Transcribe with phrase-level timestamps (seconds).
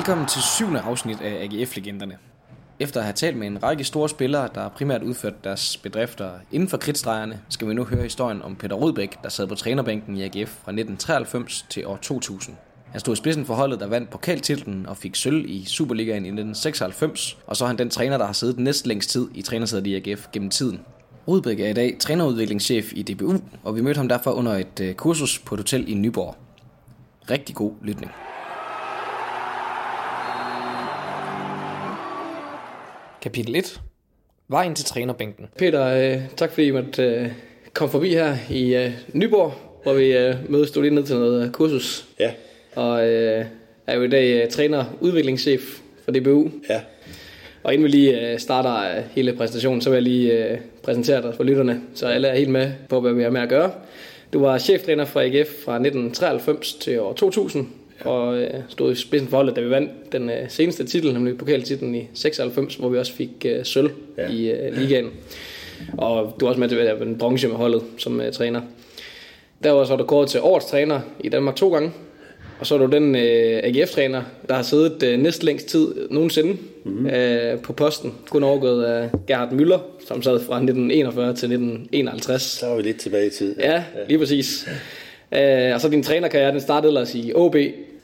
[0.00, 2.18] Velkommen til syvende afsnit af AGF-legenderne.
[2.78, 6.68] Efter at have talt med en række store spillere, der primært udført deres bedrifter inden
[6.68, 10.22] for kridtstregerne, skal vi nu høre historien om Peter Rudbæk, der sad på trænerbænken i
[10.22, 12.56] AGF fra 1993 til år 2000.
[12.90, 16.28] Han stod i spidsen for holdet, der vandt pokaltitlen og fik sølv i Superligaen i
[16.28, 19.86] 1996, og så er han den træner, der har siddet næst længst tid i trænersædet
[19.86, 20.80] i AGF gennem tiden.
[21.28, 24.94] Rudbæk er i dag trænerudviklingschef i DBU, og vi mødte ham derfor under et øh,
[24.94, 26.36] kursus på et hotel i Nyborg.
[27.30, 28.12] Rigtig god lytning.
[33.22, 33.80] Kapitel 1.
[34.48, 35.46] Vejen til trænerbænken.
[35.58, 37.28] Peter, øh, tak fordi I måtte øh,
[37.74, 39.52] komme forbi her i øh, Nyborg,
[39.82, 42.06] hvor vi mødes stod lige ned til noget kursus.
[42.20, 42.30] Ja.
[42.74, 43.04] Og
[43.86, 46.50] er jo i dag træner udviklingschef for DBU.
[46.70, 46.80] Ja.
[47.62, 51.80] Og inden vi lige starter hele præsentationen, så vil jeg lige præsentere dig for lytterne,
[51.94, 53.72] så alle er helt med på, hvad vi har med at gøre.
[54.32, 57.68] Du var cheftræner for AGF fra 1993 til år 2000,
[58.04, 61.38] og øh, stod i spidsen for holdet, da vi vandt den øh, seneste titel, nemlig
[61.38, 64.22] pokaltitlen i 96, hvor vi også fik øh, sølv ja.
[64.22, 64.32] Ja.
[64.32, 65.10] i øh, ligaen.
[65.98, 68.60] Og du er også med til at være en bronze med holdet som øh, træner.
[69.64, 71.92] Derudover så er du kåret til årets træner i Danmark to gange.
[72.60, 76.56] Og så er du den øh, AGF-træner, der har siddet øh, næst længst tid nogensinde
[76.84, 77.06] mm-hmm.
[77.06, 78.14] øh, på posten.
[78.30, 82.42] Kun overgået af Gerhard Müller, som sad fra 1941 til 1951.
[82.42, 83.56] Så er vi lidt tilbage i tid.
[83.58, 84.68] Ja, lige præcis.
[85.32, 87.56] Øh, og så din trænerkarriere, den startede ellers i OB,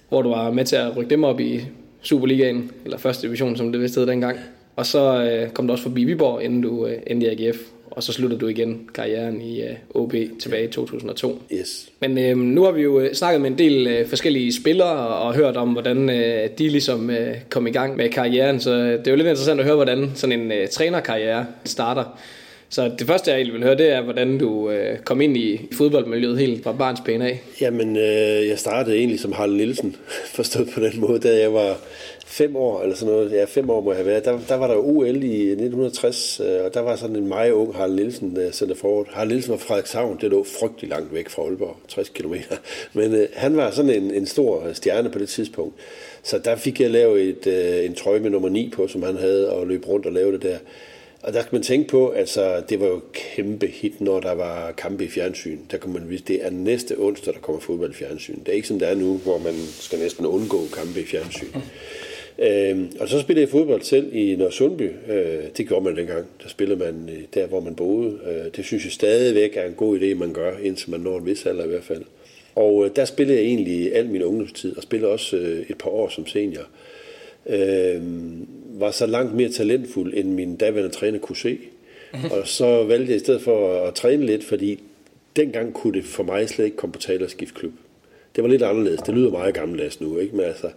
[0.09, 1.61] hvor du var med til at rykke dem op i
[2.03, 4.39] Superligaen, eller første division, som det vist hed dengang.
[4.77, 7.57] Og så øh, kom du også forbi Viborg, inden du øh, endte i AGF.
[7.91, 11.43] Og så sluttede du igen karrieren i øh, OB tilbage i 2002.
[11.53, 11.89] Yes.
[12.01, 15.35] Men øh, nu har vi jo øh, snakket med en del øh, forskellige spillere og
[15.35, 18.61] hørt om, hvordan øh, de ligesom øh, kom i gang med karrieren.
[18.61, 22.19] Så øh, det er jo lidt interessant at høre, hvordan sådan en øh, trænerkarriere starter.
[22.69, 25.61] Så det første, jeg egentlig vil høre, det er, hvordan du øh, kom ind i
[25.73, 27.43] fodboldmiljøet helt fra barns pæne af.
[27.61, 29.97] Jamen, øh, jeg startede egentlig som Harald Nielsen,
[30.37, 31.79] forstået på den måde, da jeg var
[32.27, 34.67] fem år, eller sådan noget, ja, fem år må jeg have været, der, der var
[34.67, 38.45] der OL i 1960, øh, og der var sådan en meget ung Harald Nielsen, øh,
[38.45, 39.07] der sendte forward.
[39.11, 42.35] Harald Nielsen var fra Frederikshavn, det lå frygtelig langt væk fra Aalborg, 60 km.
[42.99, 45.75] Men øh, han var sådan en, en stor øh, stjerne på det tidspunkt.
[46.23, 49.17] Så der fik jeg lavet et, øh, en trøje med nummer 9 på, som han
[49.17, 50.59] havde, og løb rundt og lavede det der.
[51.27, 54.73] Og der skal man tænke på, altså det var jo kæmpe hit, når der var
[54.73, 55.59] kampe i fjernsyn.
[55.71, 58.39] Der kunne man vise, det er næste onsdag, der kommer fodbold i fjernsyn.
[58.39, 61.47] Det er ikke som det er nu, hvor man skal næsten undgå kampe i fjernsyn.
[62.39, 64.91] Øhm, og så spillede jeg fodbold selv i Nørresundby.
[65.09, 66.27] Øh, det gjorde man dengang.
[66.43, 68.19] Der spillede man øh, der, hvor man boede.
[68.27, 71.27] Øh, det synes jeg stadigvæk er en god idé, man gør, indtil man når en
[71.27, 72.03] vis alder i hvert fald.
[72.55, 75.91] Og øh, der spillede jeg egentlig al min ungdomstid, og spillede også øh, et par
[75.91, 76.65] år som senior.
[77.47, 78.03] Øh,
[78.81, 81.59] var så langt mere talentfuld, end min daværende træner kunne se.
[82.31, 84.81] Og så valgte jeg i stedet for at træne lidt, fordi
[85.37, 87.73] dengang kunne det for mig slet ikke komme på tale at skifte klub.
[88.37, 89.01] Det var lidt anderledes.
[89.01, 90.37] Det lyder meget gammeldags nu, ikke?
[90.37, 90.71] Men altså,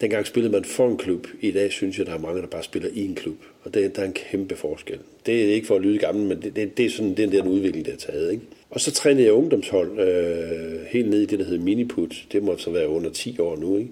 [0.00, 1.26] dengang spillede man for en klub.
[1.40, 3.36] I dag synes jeg, der er mange, der bare spiller i en klub.
[3.64, 4.98] Og det, der er en kæmpe forskel.
[5.26, 7.42] Det er ikke for at lyde gammel, men det, det, det er sådan den der
[7.42, 8.32] udvikling, der er taget.
[8.32, 8.42] Ikke?
[8.70, 12.24] Og så trænede jeg ungdomshold øh, helt ned i det, der hedder Miniput.
[12.32, 13.78] Det må så være under 10 år nu.
[13.78, 13.90] Ikke?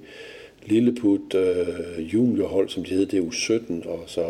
[0.67, 4.27] Lilleput, øh, juniorhold, som de hed, det er U17, og så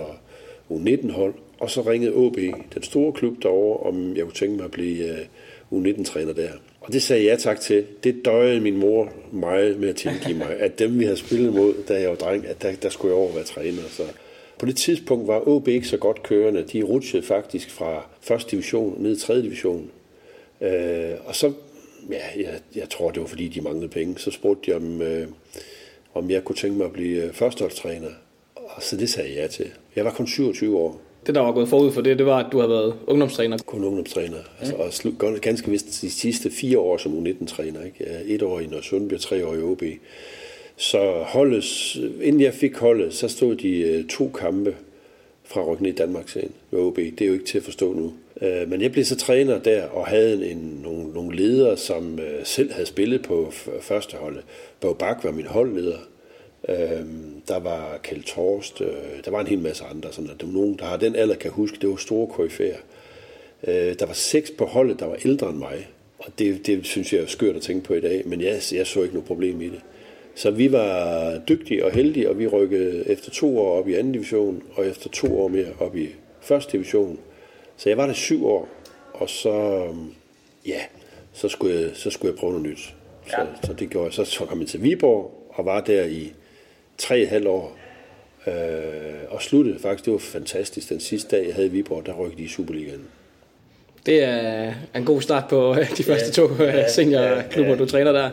[0.70, 1.34] U19-hold.
[1.60, 2.36] Og så ringede OB,
[2.74, 5.26] den store klub derovre, om jeg kunne tænke mig at blive øh,
[5.72, 6.50] U19-træner der.
[6.80, 7.84] Og det sagde jeg tak til.
[8.04, 11.74] Det døjede min mor meget med at tilgive mig, at dem vi havde spillet mod,
[11.88, 13.82] da jeg var dreng, at der, der skulle jeg over være træner.
[13.88, 14.02] Så
[14.58, 16.64] på det tidspunkt var OB ikke så godt kørende.
[16.72, 19.90] De rutsjede faktisk fra første division ned i tredje division.
[20.60, 21.52] Øh, og så,
[22.10, 25.28] ja, jeg, jeg tror det var fordi de manglede penge, så spurgte de om, øh,
[26.15, 28.09] om jeg kunne tænke mig at blive øh, førsteholdstræner.
[28.54, 29.66] Og så det sagde jeg ja til.
[29.97, 31.00] Jeg var kun 27 år.
[31.26, 33.59] Det, der var gået forud for det, det var, at du havde været ungdomstræner.
[33.66, 34.37] Kun ungdomstræner.
[34.60, 37.84] Altså, og slu, godt- ganske vist de sidste fire år som U19-træner.
[37.84, 37.97] Ikke?
[38.00, 39.82] Ja, Et år i Nørresundby og tre år i OB.
[40.76, 41.65] Så holdet,
[42.22, 44.76] inden jeg fik holdet, så stod de øh, to kampe
[45.44, 46.97] fra rykken i Danmark serien med OB.
[46.97, 48.12] Det er jo ikke til at forstå nu.
[48.42, 52.44] Øh, men jeg blev så træner der og havde en, nogle, nogle ledere, som øh,
[52.44, 53.50] selv havde spillet på
[53.81, 54.42] førsteholdet.
[54.42, 54.78] første.
[54.81, 55.98] Børge Bak var min holdleder.
[56.69, 57.04] Øh,
[57.48, 58.78] der var Kjeld Torst,
[59.25, 60.12] der var en hel masse andre.
[60.12, 62.78] Sådan, der var nogen, der har den alder, kan huske, det var store koryfærer.
[63.66, 65.88] Der var seks på holdet, der var ældre end mig.
[66.19, 68.86] Og det, det synes jeg er skørt at tænke på i dag, men jeg, jeg
[68.86, 69.81] så ikke noget problem i det.
[70.34, 74.12] Så vi var dygtige og heldige, og vi rykkede efter to år op i anden
[74.12, 76.08] division, og efter to år mere op i
[76.40, 77.19] første division.
[77.81, 78.69] Så jeg var der syv år,
[79.15, 79.85] og så,
[80.67, 80.81] ja,
[81.32, 82.94] så skulle jeg, så skulle jeg prøve noget nyt.
[83.27, 84.15] Så, så det gjorde jeg.
[84.15, 86.32] Så, så kom jeg til Viborg, og var der i
[86.99, 87.79] tre og halvt år,
[88.47, 88.53] øh,
[89.29, 90.88] og sluttede faktisk, det var fantastisk.
[90.88, 93.06] Den sidste dag, jeg havde i Viborg, der rykkede de i Superligaen.
[94.06, 98.31] Det er en god start på øh, de første to øh, seniorklubber, du træner der.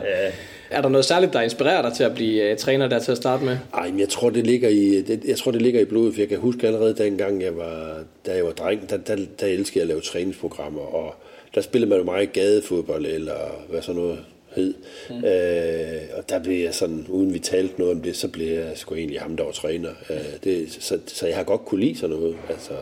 [0.70, 3.16] Er der noget særligt, der inspirerer dig til at blive uh, træner der til at
[3.16, 3.56] starte med?
[3.74, 6.20] Ej, men jeg tror, det ligger i, det, jeg tror, det ligger i blodet, for
[6.20, 9.78] jeg kan huske allerede dengang, jeg var, da jeg var dreng, der, der, der elskede
[9.78, 11.14] jeg at lave træningsprogrammer, og
[11.54, 14.18] der spillede man jo meget gadefodbold, eller hvad sådan noget
[14.56, 14.74] hed.
[15.10, 15.24] Mm.
[15.24, 18.72] Øh, og der blev jeg sådan, uden vi talte noget om det, så blev jeg
[18.74, 19.90] sgu egentlig ham, der var træner.
[20.10, 22.36] Øh, det, så, så jeg har godt kunne lide sådan noget.
[22.50, 22.72] Altså,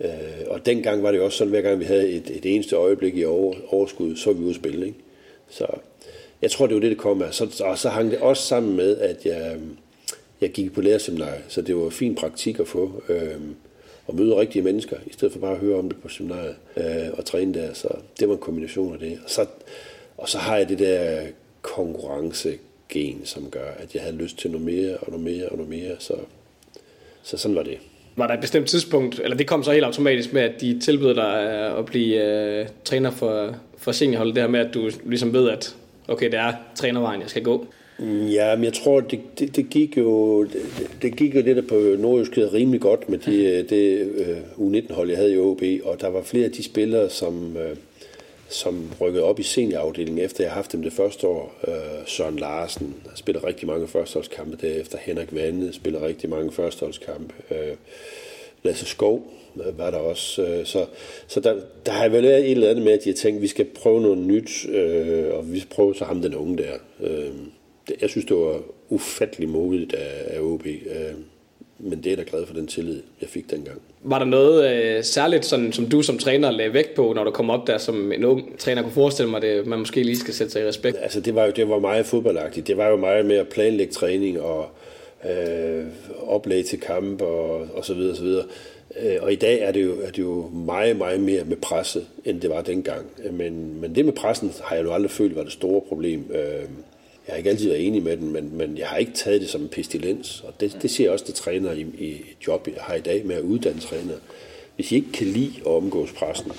[0.00, 2.76] øh, og dengang var det jo også sådan, hver gang vi havde et, et eneste
[2.76, 4.86] øjeblik i over, overskud, så vi spille.
[4.86, 4.98] Ikke?
[5.48, 5.66] Så
[6.42, 7.34] jeg tror, det var det, det kom af.
[7.34, 9.62] Så, og så hang det også sammen med, at jeg, øh,
[10.40, 13.02] jeg gik på lærerseminariet, så det var fin praktik at få.
[13.08, 13.40] Øh,
[14.08, 17.12] og møde rigtige mennesker, i stedet for bare at høre om det på seminariet øh,
[17.12, 17.72] og træne der.
[17.72, 17.88] Så
[18.20, 19.18] det var en kombination af det.
[19.24, 19.46] Og så,
[20.18, 21.22] og så har jeg det der
[21.62, 25.70] konkurrencegen, som gør, at jeg havde lyst til noget mere og noget mere og noget
[25.70, 25.96] mere.
[25.98, 26.14] Så,
[27.22, 27.78] så sådan var det.
[28.16, 31.14] Var der et bestemt tidspunkt, eller det kom så helt automatisk med, at de tilbød
[31.14, 35.32] dig øh, at blive uh, træner for, for seniorholdet, det her med, at du ligesom
[35.32, 35.76] ved, at
[36.08, 37.66] okay, det er trænervejen, jeg skal gå?
[38.32, 40.62] Ja, men jeg tror, det, det, det gik jo det,
[41.02, 44.10] det gik jo lidt på Nordjysk rimelig godt med de, det
[44.58, 47.76] uh, U19-hold, jeg havde i OB, og der var flere af de spillere, som, uh,
[48.48, 51.54] som rykkede op i seniorafdelingen, efter jeg har haft dem det første år.
[51.68, 51.72] Uh,
[52.06, 54.98] Søren Larsen har spillet rigtig mange førsteholdskampe derefter.
[54.98, 57.34] Henrik Vande spiller rigtig mange førsteholdskampe.
[57.50, 57.76] Uh,
[58.62, 60.42] Lasse Skov var der også.
[60.42, 60.86] Uh, så
[61.26, 61.54] så der,
[61.86, 63.64] der har vel været et eller andet med, at de har tænkt, at vi skal
[63.64, 66.74] prøve noget nyt, uh, og vi skal prøve så ham den unge der.
[67.00, 67.36] Uh,
[68.00, 70.66] jeg synes, det var ufattelig modigt af, af OB.
[70.66, 71.14] Øh,
[71.78, 73.80] men det er da glad for den tillid, jeg fik dengang.
[74.02, 77.30] Var der noget øh, særligt, sådan, som du som træner lagde vægt på, når du
[77.30, 80.34] kom op der, som en ung træner kunne forestille mig, det man måske lige skal
[80.34, 80.96] sætte sig i respekt?
[81.00, 82.66] Altså, det var jo det var meget fodboldagtigt.
[82.66, 84.68] Det var jo meget med at planlægge træning og
[85.24, 85.86] øh,
[86.26, 88.44] oplæg til kamp og, og så videre, og så videre.
[89.00, 92.06] Øh, og i dag er det, jo, er det jo meget, meget mere med presse,
[92.24, 93.06] end det var dengang.
[93.32, 96.30] Men, men det med pressen har jeg jo aldrig følt var det store problem.
[96.30, 96.68] Øh,
[97.26, 99.48] jeg har ikke altid været enig med den, men, men jeg har ikke taget det
[99.48, 100.44] som en pestilens.
[100.46, 103.26] Og det, det ser jeg også til træner i, i job, jeg har i dag
[103.26, 104.14] med at uddanne træner.
[104.76, 106.52] Hvis I ikke kan lide at omgås pressen,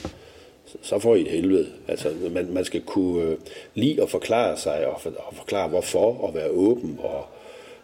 [0.82, 1.68] så får I et helvede.
[1.88, 3.38] Altså, man, man skal kunne øh,
[3.74, 7.26] lide at forklare sig, og, for, og forklare hvorfor, og være åben, og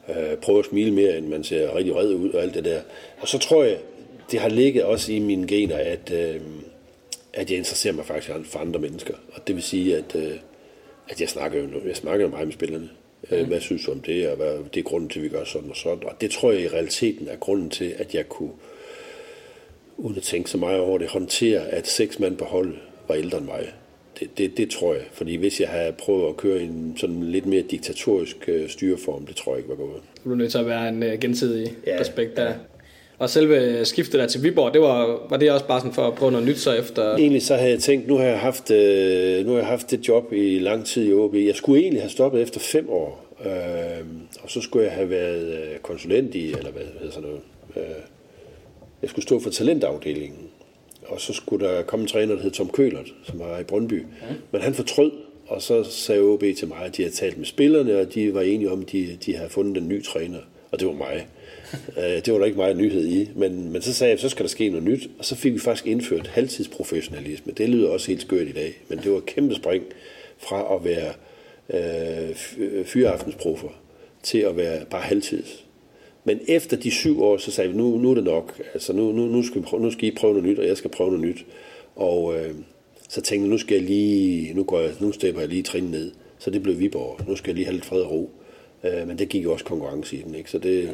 [0.09, 2.81] øh, prøve at smile mere, end man ser rigtig red ud, og alt det der.
[3.19, 3.77] Og så tror jeg,
[4.31, 6.41] det har ligget også i mine gener, at, øh,
[7.33, 9.13] at jeg interesserer mig faktisk for andre mennesker.
[9.33, 10.15] Og det vil sige, at...
[10.15, 10.31] Øh,
[11.09, 12.89] at jeg snakker jo jeg snakker meget med spillerne.
[13.31, 13.47] Mm.
[13.47, 15.69] Hvad synes du om det, og hvad det er grunden til, at vi gør sådan
[15.69, 16.03] og sådan.
[16.03, 18.51] Og det tror jeg i realiteten er grunden til, at jeg kunne,
[19.97, 22.75] uden at tænke så meget over det, håndtere, at seks mand på hold
[23.07, 23.73] var ældre end mig.
[24.19, 25.03] Det, det, det tror jeg.
[25.13, 29.35] Fordi hvis jeg havde prøvet at køre en sådan lidt mere diktatorisk øh, styreform, det
[29.35, 30.01] tror jeg ikke var gået.
[30.25, 32.43] Du er nødt til at være en uh, gensidig ja, respekt der.
[32.43, 32.53] Ja.
[33.19, 36.13] Og selve skiftet der til Viborg, det var, var det også bare sådan for at
[36.13, 37.15] prøve noget nyt så efter?
[37.15, 40.07] Egentlig så havde jeg tænkt, nu har jeg haft, øh, nu har jeg haft det
[40.07, 41.35] job i lang tid i OB.
[41.35, 43.25] Jeg skulle egentlig have stoppet efter fem år.
[43.45, 44.05] Øh,
[44.43, 47.41] og så skulle jeg have været øh, konsulent i, eller hvad hedder sådan noget.
[47.75, 47.95] Øh,
[49.01, 50.44] jeg skulle stå for talentafdelingen.
[51.07, 53.99] Og så skulle der komme en træner, der hed Tom Kølert, som var i Brøndby.
[53.99, 54.05] Ja.
[54.51, 55.11] Men han fortrød,
[55.47, 58.41] og så sagde OB til mig, at de havde talt med spillerne, og de var
[58.41, 60.39] enige om, at de, de havde fundet en ny træner.
[60.71, 61.27] Og det var mig.
[61.97, 64.43] Øh, det var der ikke meget nyhed i, men, men så sagde jeg, så skal
[64.43, 67.53] der ske noget nyt, og så fik vi faktisk indført halvtidsprofessionalisme.
[67.57, 69.83] Det lyder også helt skørt i dag, men det var et kæmpe spring
[70.37, 71.13] fra at være
[71.69, 72.35] øh,
[72.85, 73.69] fyraftensproffer
[74.23, 75.64] til at være bare halvtids.
[76.25, 78.61] Men efter de syv år, så sagde vi, nu, nu er det nok.
[78.73, 80.77] Altså, nu, nu, nu, skal vi prøve, nu skal I prøve noget nyt, og jeg
[80.77, 81.45] skal prøve noget nyt.
[81.95, 82.53] Og øh,
[83.09, 85.83] så tænkte jeg, nu skal jeg lige, nu, går jeg, nu stepper jeg lige trin
[85.83, 86.11] ned.
[86.39, 87.27] Så det blev Viborg.
[87.27, 88.29] Nu skal jeg lige have lidt fred og ro.
[88.83, 90.51] Øh, men det gik jo også konkurrence i den, ikke?
[90.51, 90.89] Så det,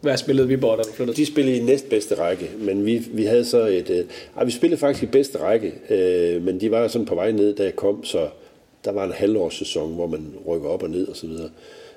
[0.00, 1.16] hvad spillede Viborg, da du flyttede?
[1.16, 3.90] De spillede i næstbedste række, men vi, vi havde så et...
[3.90, 4.04] Øh,
[4.36, 7.54] ej, vi spillede faktisk i bedste række, øh, men de var sådan på vej ned,
[7.54, 8.28] da jeg kom, så
[8.84, 11.50] der var en halvårssæson, hvor man rykker op og ned og så videre.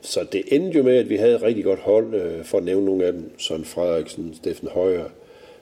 [0.04, 2.64] Så det endte jo med, at vi havde et rigtig godt hold, øh, for at
[2.64, 3.32] nævne nogle af dem.
[3.38, 5.06] Søren Frederiksen, Steffen Højer,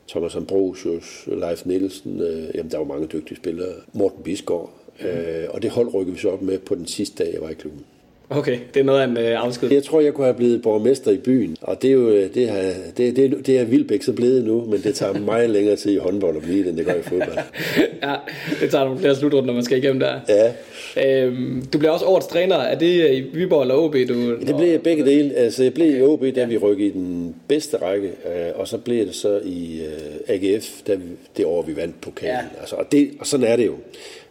[0.08, 2.22] Thomas Ambrosius, Leif Nielsen.
[2.22, 3.74] Øh, jamen, der var mange dygtige spillere.
[3.94, 4.74] Morten Bisgaard.
[5.00, 5.08] Mm.
[5.08, 7.50] Øh, og det hold rykkede vi så op med på den sidste dag, jeg var
[7.50, 7.86] i klubben.
[8.32, 9.72] Okay, det er noget af en øh, afsked.
[9.72, 12.50] Jeg tror, jeg kunne have blevet borgmester i byen, og det er jo øh, det
[12.50, 15.92] er, det, det, det er Vilbæk så blevet nu, men det tager meget længere tid
[15.92, 17.38] i håndbold at blive, end det gør i fodbold.
[18.04, 18.16] ja,
[18.62, 20.20] det tager nogle flere slutrunder, når man skal igennem der.
[20.30, 20.52] Ja.
[20.98, 22.56] Øhm, du bliver også årets træner.
[22.56, 23.94] Er det i Viborg eller OB?
[23.94, 24.36] Du...
[24.36, 25.34] Det blev begge dele.
[25.34, 28.78] Altså, jeg blev i OB, da vi rykkede i den bedste række, øh, og så
[28.78, 29.82] blev det så i
[30.28, 31.04] AGF, da vi,
[31.38, 32.36] det år, vi vandt pokalen.
[32.36, 32.60] Ja.
[32.60, 33.76] Altså, og, det, og sådan er det jo.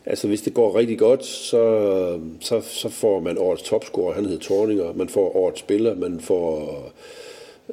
[0.07, 4.38] Altså hvis det går rigtig godt, så, så, så får man årets topscorer, han hedder
[4.38, 6.92] Torninger, man får årets spiller, man får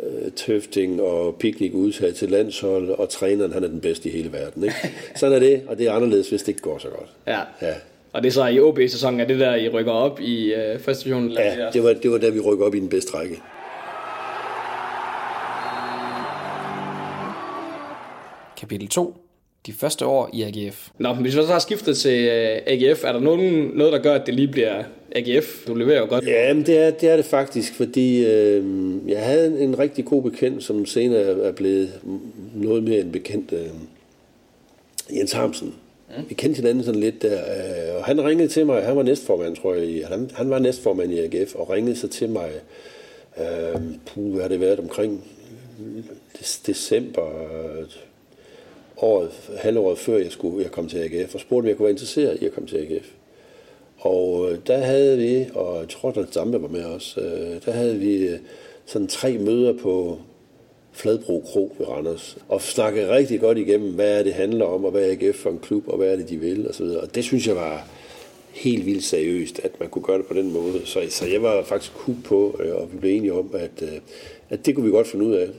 [0.03, 4.31] øh, Tøfting og Picnic udtaget til landshold, og træneren han er den bedste i hele
[4.31, 4.63] verden.
[4.63, 4.75] Ikke?
[5.15, 7.09] Sådan er det, og det er anderledes, hvis det ikke går så godt.
[7.27, 7.39] Ja.
[7.61, 7.73] ja.
[8.13, 11.03] Og det er så i OB-sæsonen, er det der, I rykker op i øh, første
[11.03, 11.29] division?
[11.29, 13.41] Ja, det var, det var da vi rykker op i den bedste række.
[18.57, 19.26] Kapitel 2.
[19.67, 20.89] De første år i AGF.
[20.97, 23.99] Nå, men hvis vi så har skiftet til øh, AGF, er der nogen, noget, der
[23.99, 24.83] gør, at det lige bliver
[25.15, 25.67] AGF?
[25.67, 26.27] Du leverer jo godt.
[26.27, 28.63] Ja, men det er det, er det faktisk, fordi øh,
[29.07, 31.91] jeg havde en, en rigtig god bekendt, som senere er blevet
[32.55, 33.53] noget mere end bekendt.
[33.53, 33.67] Øh,
[35.17, 35.75] Jens Hamsen.
[36.17, 36.23] Mm.
[36.29, 39.55] Vi kendte hinanden sådan lidt der, øh, og han ringede til mig, han var næstformand,
[39.55, 42.49] tror jeg, han, han var næstformand i AGF, og ringede så til mig,
[43.39, 45.23] øh, puh, hvad har det været omkring
[46.67, 47.27] december,
[47.79, 47.85] øh,
[48.97, 51.91] året, halvåret før jeg, skulle, jeg kom til AGF, og spurgte, om jeg kunne være
[51.91, 53.07] interesseret i at komme til AGF.
[53.97, 57.71] Og øh, der havde vi, og jeg tror, at Zambe var med os, øh, der
[57.71, 58.39] havde vi øh,
[58.85, 60.17] sådan tre møder på
[60.91, 64.91] Fladbro Kro ved Randers, og snakkede rigtig godt igennem, hvad er det handler om, og
[64.91, 67.01] hvad er AGF for en klub, og hvad er det, de vil, og så videre.
[67.01, 67.87] Og det synes jeg var
[68.51, 70.81] helt vildt seriøst, at man kunne gøre det på den måde.
[70.85, 73.83] Så, så jeg var faktisk hooked på, og vi blev enige om, at,
[74.49, 75.49] at det kunne vi godt finde ud af.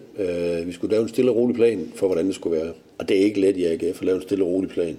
[0.66, 2.72] Vi skulle lave en stille og rolig plan for, hvordan det skulle være.
[2.98, 4.98] Og det er ikke let i AGF at lave en stille og rolig plan.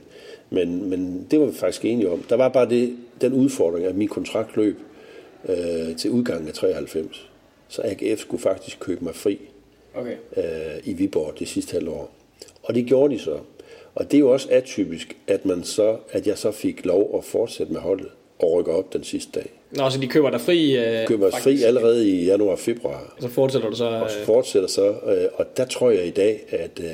[0.50, 2.24] Men, men det var vi faktisk enige om.
[2.29, 4.77] Der var bare det, den udfordring, at min kontrakt løb
[5.50, 7.29] øh, til udgangen af 93.
[7.67, 9.39] Så AGF skulle faktisk købe mig fri
[9.96, 10.15] okay.
[10.38, 10.43] øh,
[10.84, 12.12] i Viborg det sidste halvår.
[12.63, 13.39] Og det gjorde de så.
[13.96, 17.24] Og det er jo også atypisk, at, man så, at jeg så fik lov at
[17.24, 18.08] fortsætte med holdet
[18.39, 19.50] og rykke op den sidste dag.
[19.72, 20.77] Nå, så de køber dig fri?
[20.77, 21.43] Øh, køber faktisk.
[21.43, 23.13] fri allerede i januar og februar.
[23.17, 23.86] Og så fortsætter du så?
[23.86, 26.86] Og så fortsætter så, øh, og der tror jeg i dag, at øh,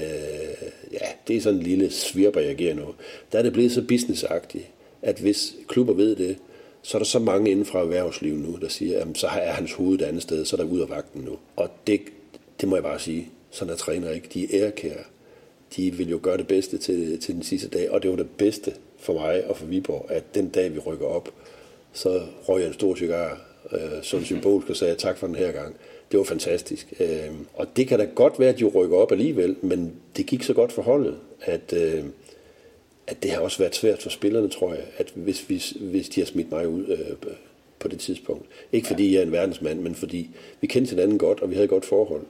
[0.94, 2.86] ja, det er sådan en lille svirper, jeg giver nu.
[3.32, 4.66] Der er det blevet så businessagtigt,
[5.02, 6.38] at hvis klubber ved det,
[6.82, 9.74] så er der så mange inden fra erhvervslivet nu, der siger, at så er hans
[9.74, 11.38] hoved et andet sted, så er der ud af vagten nu.
[11.56, 12.02] Og det,
[12.62, 14.28] det må jeg bare sige, sådan er træner ikke.
[14.34, 15.04] De er ærekære.
[15.76, 18.30] De vil jo gøre det bedste til, til den sidste dag, og det var det
[18.38, 18.74] bedste
[19.06, 21.30] for mig og for Viborg, at den dag, vi rykker op,
[21.94, 25.52] så røg jeg en stor cigar, øh, som symbolisk og sagde tak for den her
[25.52, 25.76] gang.
[26.12, 26.94] Det var fantastisk.
[27.00, 30.44] Øh, og det kan da godt være, at de rykker op alligevel, men det gik
[30.44, 32.04] så godt for holdet, at, øh,
[33.08, 36.22] at det har også været svært for spillerne, tror jeg, at hvis, hvis, hvis de
[36.22, 37.32] har smidt mig ud øh,
[37.80, 38.46] på det tidspunkt.
[38.72, 40.30] Ikke fordi jeg er en verdensmand, men fordi
[40.62, 42.22] vi kendte hinanden godt, og vi havde et godt forhold.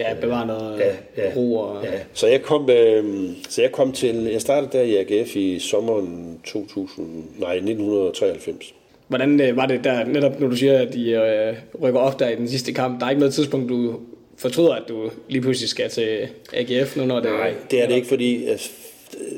[0.00, 1.54] Ja, bevare noget ja, ja, ro.
[1.54, 1.84] Og...
[1.84, 1.90] Ja.
[2.12, 6.40] Så, jeg kom, øh, så jeg kom til, jeg startede der i AGF i sommeren
[6.44, 7.06] 2000,
[7.38, 8.74] nej, 1993.
[9.08, 12.28] Hvordan øh, var det der, netop når du siger, at de øh, rykker op der
[12.28, 14.00] i den sidste kamp, der er ikke noget tidspunkt, du
[14.36, 17.30] fortryder, at du lige pludselig skal til AGF nu, når det...
[17.30, 18.70] Nej, det er det ikke, fordi altså,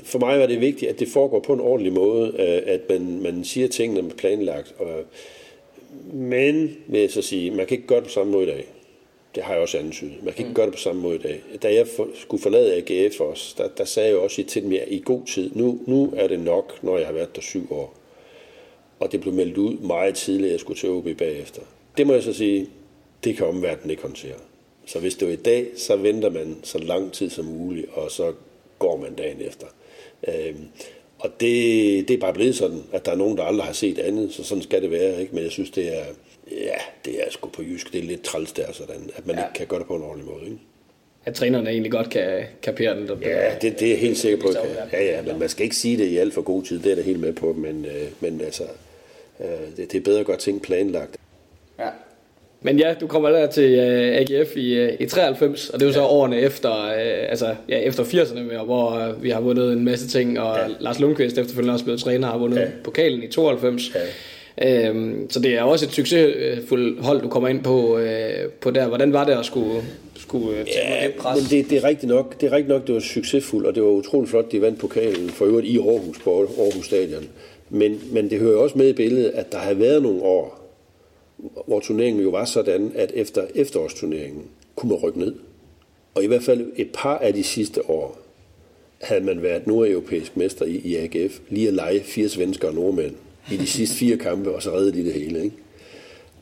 [0.05, 3.23] for mig var det vigtigt, at det foregår på en ordentlig måde, øh, at man,
[3.23, 4.75] man siger tingene med planlagt.
[4.79, 5.05] Og,
[6.13, 8.67] men, vil jeg så sige, man kan ikke gøre det på samme måde i dag.
[9.35, 10.23] Det har jeg også antydet.
[10.23, 10.55] Man kan ikke mm.
[10.55, 11.41] gøre det på samme måde i dag.
[11.63, 15.03] Da jeg for, skulle forlade AGF også, der, der sagde jeg også til dem, i
[15.05, 17.95] god tid, nu, nu er det nok, når jeg har været der syv år
[19.05, 21.63] og det blev meldt ud meget tidligt, at jeg skulle til OB bagefter.
[21.99, 22.69] Det må jeg så sige,
[23.25, 24.37] det kan omverdenen ikke håndtere.
[24.87, 28.11] Så hvis det er i dag, så venter man så lang tid som muligt, og
[28.11, 28.33] så
[28.79, 29.67] går man dagen efter.
[30.29, 30.69] Øhm,
[31.19, 33.99] og det, det er bare blevet sådan, at der er nogen, der aldrig har set
[33.99, 35.21] andet, så sådan skal det være.
[35.21, 35.35] Ikke?
[35.35, 36.05] Men jeg synes, det er,
[36.51, 39.43] ja, det er sgu på jysk, det er lidt træls der, sådan, at man ja.
[39.43, 40.45] ikke kan gøre det på en ordentlig måde.
[40.45, 40.59] Ikke?
[41.25, 43.09] At trænerne egentlig godt kan kapere den.
[43.09, 44.53] Der ja, det, det er helt sikker på.
[44.93, 46.97] Ja, ja, men man skal ikke sige det i alt for god tid, det er
[46.97, 48.65] det helt med på, men, øh, men altså,
[49.41, 49.47] Øh,
[49.77, 51.17] det, det er bedre at gøre ting planlagt.
[51.79, 51.89] Ja.
[52.63, 55.89] Men ja, du kommer der til øh, AGF i, uh, i 93, og det er
[55.89, 56.07] jo så ja.
[56.07, 60.41] årene efter, uh, altså, ja, efter 80'erne, hvor uh, vi har vundet en masse ting,
[60.41, 60.67] og ja.
[60.81, 62.67] Lars Lundqvist efterfølgende også blevet træner har vundet ja.
[62.85, 63.95] pokalen i 92.
[63.95, 64.01] Ja.
[64.63, 68.89] Øhm, så det er også et succesfuldt hold, du kommer ind på, øh, på der.
[68.89, 69.83] Hvordan var det at skulle,
[70.17, 71.37] skulle tage ja, det pres?
[71.37, 73.83] Men det, det, er rigtigt nok, det er rigtigt nok, det var succesfuldt, og det
[73.83, 77.25] var utroligt flot, de vandt pokalen for øvrigt i Aarhus på Aarhus Stadion.
[77.71, 80.61] Men, men det hører også med i billedet, at der har været nogle år,
[81.67, 84.43] hvor turneringen jo var sådan, at efter efterårsturneringen
[84.77, 85.35] kunne man rykke ned.
[86.15, 88.19] Og i hvert fald et par af de sidste år
[89.01, 93.15] havde man været nordeuropæisk mester i, i AGF, lige at lege fire svensker og nordmænd
[93.53, 95.45] i de sidste fire kampe, og så redde de det hele.
[95.45, 95.57] Ikke?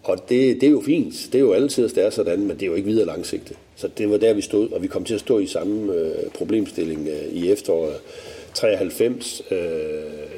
[0.02, 1.14] Og det, det er jo fint.
[1.32, 3.56] Det er jo altid, at det er sådan, men det er jo ikke videre langsigtet.
[3.76, 6.30] Så det var der, vi stod, og vi kom til at stå i samme øh,
[6.35, 7.97] problemstilling øh, i efteråret
[8.54, 9.59] 93, øh,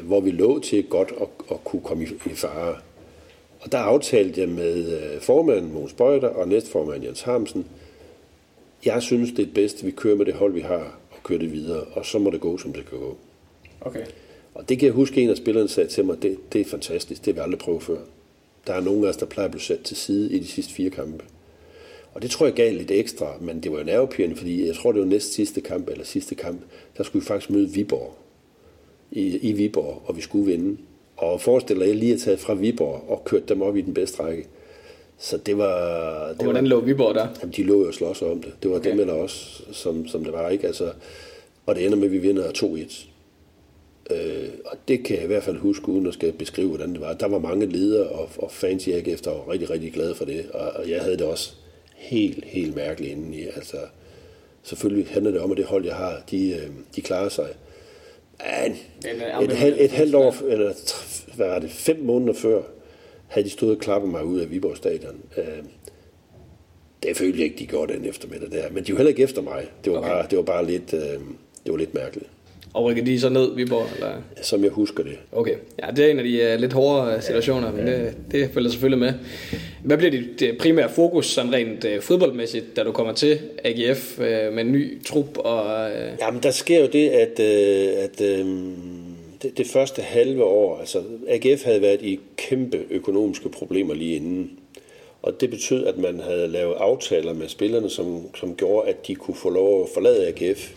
[0.02, 2.76] hvor vi lå til godt at, at kunne komme i, i fare.
[3.60, 7.66] Og der aftalte jeg med øh, formanden Måns Bøjder og næstformanden Jens Harmsen,
[8.84, 11.38] jeg synes, det er bedst, at vi kører med det hold, vi har, og kører
[11.38, 13.16] det videre, og så må det gå, som det kan gå.
[13.80, 14.04] Okay.
[14.54, 17.24] Og det kan jeg huske, en af spillerne sagde til mig, det, det er fantastisk,
[17.24, 17.98] det vil jeg aldrig prøve før.
[18.66, 20.74] Der er nogen af os, der plejer at blive sat til side i de sidste
[20.74, 21.24] fire kampe.
[22.14, 24.92] Og det tror jeg gav lidt ekstra, men det var jo nervepirrende, fordi jeg tror,
[24.92, 26.60] det var næst sidste kamp, eller sidste kamp,
[26.96, 28.14] der skulle vi faktisk møde Viborg
[29.10, 30.76] i, i Viborg, og vi skulle vinde.
[31.16, 33.80] Og forestil dig, at jeg lige er taget fra Viborg og kørt dem op i
[33.80, 34.46] den bedste række.
[35.18, 36.28] Så det var...
[36.28, 37.28] Det og hvordan lå Viborg der?
[37.40, 38.52] Jamen, de lå jo og slås om det.
[38.62, 38.90] Det var okay.
[38.90, 40.66] dem eller os, som, som det var, ikke?
[40.66, 40.92] Altså,
[41.66, 43.06] og det ender med, at vi vinder 2-1.
[44.10, 47.00] Øh, og det kan jeg i hvert fald huske, uden at skal beskrive, hvordan det
[47.00, 47.12] var.
[47.12, 50.24] Der var mange ledere og, og fans i AGF, der var rigtig, rigtig glade for
[50.24, 50.50] det.
[50.50, 51.54] Og, og jeg havde det også
[51.94, 53.42] helt, helt mærkeligt inden i.
[53.42, 53.76] Altså,
[54.62, 57.48] selvfølgelig handler det om, at det hold, jeg har, de, øh, de klarer sig.
[59.40, 60.72] Men et, et, et halvt år, eller
[61.36, 62.62] hvad var det, fem måneder før,
[63.26, 65.22] havde de stået og klappet mig ud af Viborg Stadion.
[65.36, 65.44] Øh,
[67.02, 68.70] det følte jeg ikke, de gjorde den eftermiddag der.
[68.70, 69.66] Men de var heller ikke efter mig.
[69.84, 70.08] Det var, okay.
[70.08, 71.20] bare, det var bare lidt, øh,
[71.64, 72.28] det var lidt mærkeligt.
[72.74, 73.86] Og rykker de så ned, Viborg?
[73.94, 74.12] Eller?
[74.42, 75.18] Som jeg husker det.
[75.32, 75.54] Okay.
[75.82, 77.72] Ja, det er en af de uh, lidt hårdere situationer, ja.
[77.72, 79.12] men det, det følger selvfølgelig med.
[79.84, 84.18] Hvad bliver dit det primære fokus sådan rent uh, fodboldmæssigt, da du kommer til AGF
[84.18, 85.38] uh, med en ny trup?
[85.38, 86.18] Og, uh...
[86.20, 88.46] Jamen, der sker jo det, at, uh, at uh,
[89.42, 94.50] det, det første halve år, altså AGF havde været i kæmpe økonomiske problemer lige inden.
[95.22, 99.14] Og det betød, at man havde lavet aftaler med spillerne, som, som gjorde, at de
[99.14, 100.72] kunne få lov at forlade AGF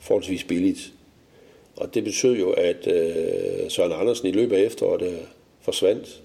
[0.00, 0.92] forholdsvis billigt.
[1.76, 5.18] Og det betød jo, at øh, Søren Andersen i løbet af efteråret øh,
[5.60, 6.22] forsvandt,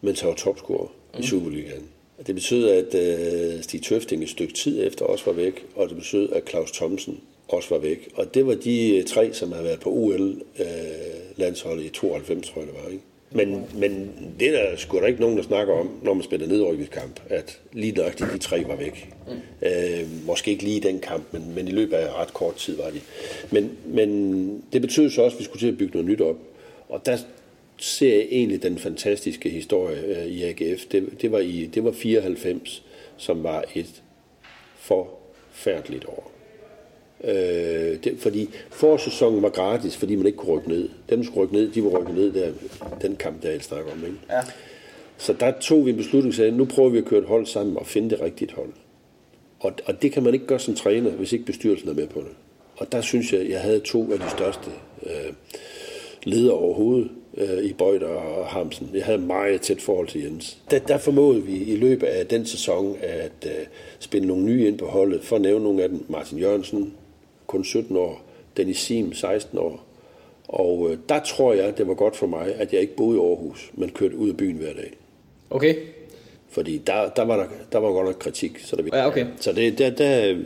[0.00, 1.20] mens han var topscorer mm.
[1.20, 1.88] i Superligaen.
[2.26, 5.96] Det betød, at øh, Stig Tøfting et stykke tid efter også var væk, og det
[5.96, 8.08] betød, at Claus Thomsen også var væk.
[8.14, 12.60] Og det var de øh, tre, som havde været på UL-landsholdet øh, i 92, tror
[12.60, 12.90] jeg det var.
[12.90, 13.04] Ikke?
[13.30, 16.46] Men, men det er der sgu da ikke nogen, der snakker om, når man spiller
[16.46, 19.12] nedrykningskamp, at lige nøjagtigt de tre var væk.
[19.26, 19.66] Mm.
[19.68, 22.76] Øh, måske ikke lige i den kamp, men, men i løbet af ret kort tid
[22.76, 23.00] var de.
[23.50, 26.36] Men, men det betød så også, at vi skulle til at bygge noget nyt op.
[26.88, 27.16] Og der
[27.76, 30.84] ser jeg egentlig den fantastiske historie øh, i AGF.
[30.92, 32.84] Det, det, var i, det var 94,
[33.16, 34.02] som var et
[34.78, 36.37] forfærdeligt år.
[37.24, 40.88] Øh, det, fordi forsæsonen var gratis, fordi man ikke kunne rykke ned.
[41.10, 42.50] Dem, der skulle rykke ned, de var rykket ned der,
[43.02, 44.04] den kamp, der jeg snakker om.
[44.04, 44.18] Ikke?
[44.30, 44.40] Ja.
[45.18, 47.76] Så der tog vi en beslutning, at nu prøver vi at køre et hold sammen
[47.76, 48.72] og finde det rigtige hold.
[49.60, 52.20] Og, og det kan man ikke gøre som træner, hvis ikke bestyrelsen er med på
[52.20, 52.28] det.
[52.76, 54.70] Og der synes jeg, jeg havde to af de største
[55.06, 55.32] øh,
[56.22, 58.90] ledere overhovedet øh, i Bøjder og Hamsen.
[58.94, 60.58] Jeg havde meget tæt forhold til Jens.
[60.70, 63.66] Der, der formåede vi i løbet af den sæson at øh,
[63.98, 65.24] spille nogle nye ind på holdet.
[65.24, 66.94] For at nævne nogle af dem, Martin Jørgensen,
[67.48, 68.22] kun 17 år,
[68.56, 69.84] Dennis Sim, 16 år.
[70.48, 73.20] Og øh, der tror jeg, det var godt for mig, at jeg ikke boede i
[73.20, 74.92] Aarhus, men kørte ud af byen hver dag.
[75.50, 75.74] Okay.
[76.50, 78.58] Fordi der, der, var, der, der var godt nok kritik.
[78.58, 79.26] Så, der, ja, okay.
[79.40, 80.36] så det, der, der,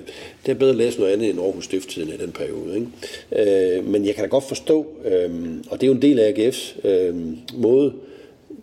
[0.46, 2.74] det er bedre at læse noget andet end Aarhus Stifttiden i den periode.
[2.74, 3.78] Ikke?
[3.78, 6.32] Øh, men jeg kan da godt forstå, øh, og det er jo en del af
[6.32, 7.14] AGF's øh,
[7.54, 7.92] måde,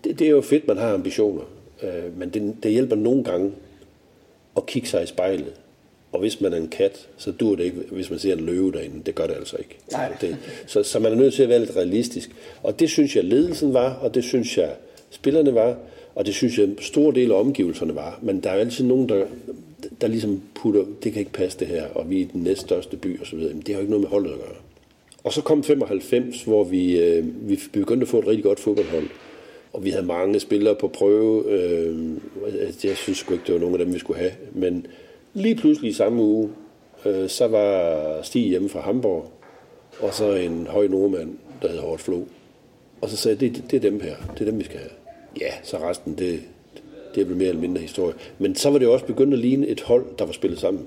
[0.04, 1.43] det, det er jo fedt, man har ambitioner.
[1.84, 3.52] Øh, men det, det hjælper nogle gange
[4.58, 5.54] at kigge sig i spejlet
[6.12, 8.72] og hvis man er en kat, så dur det ikke, hvis man ser en løve
[8.72, 9.02] derinde.
[9.06, 9.78] Det gør det altså ikke.
[9.91, 10.15] Nej.
[10.22, 12.30] Det, så, så man er nødt til at være lidt realistisk.
[12.63, 14.72] Og det synes jeg, ledelsen var, og det synes jeg,
[15.10, 15.78] spillerne var,
[16.15, 18.19] og det synes jeg, en stor del af omgivelserne var.
[18.22, 19.26] Men der er jo altid nogen, der,
[20.02, 23.22] der ligesom putter, det kan ikke passe det her, og vi er den næststørste by
[23.22, 23.38] osv.
[23.38, 24.56] Men det har jo ikke noget med holdet at gøre.
[25.24, 29.08] Og så kom 95, hvor vi, øh, vi begyndte at få et rigtig godt fodboldhold.
[29.74, 31.52] Og vi havde mange spillere på prøve.
[31.52, 31.95] Øh,
[32.84, 34.32] jeg synes sgu ikke, det var nogen af dem, vi skulle have.
[34.54, 34.88] Men
[35.33, 36.49] Lige pludselig i samme uge,
[37.05, 39.31] øh, så var Stig hjemme fra Hamburg,
[39.99, 41.29] og så en høj nordmand,
[41.61, 42.21] der hedder Hort Flo.
[43.01, 44.91] Og så sagde jeg, det, det er dem her, det er dem, vi skal have.
[45.41, 46.39] Ja, så resten, det,
[47.15, 48.13] det er mere eller mindre historie.
[48.39, 50.83] Men så var det også begyndt at ligne et hold, der var spillet sammen.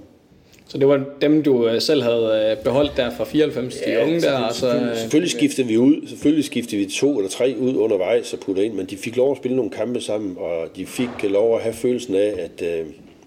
[0.69, 4.05] Så det var dem, du øh, selv havde øh, beholdt der fra 94, ja, de
[4.05, 4.39] unge der?
[4.39, 6.07] Og så, selvfølgelig, selvfølgelig skiftede vi ud.
[6.09, 9.31] Selvfølgelig skiftede vi to eller tre ud undervejs og puttede ind, men de fik lov
[9.31, 12.63] at spille nogle kampe sammen, og de fik lov at have følelsen af, at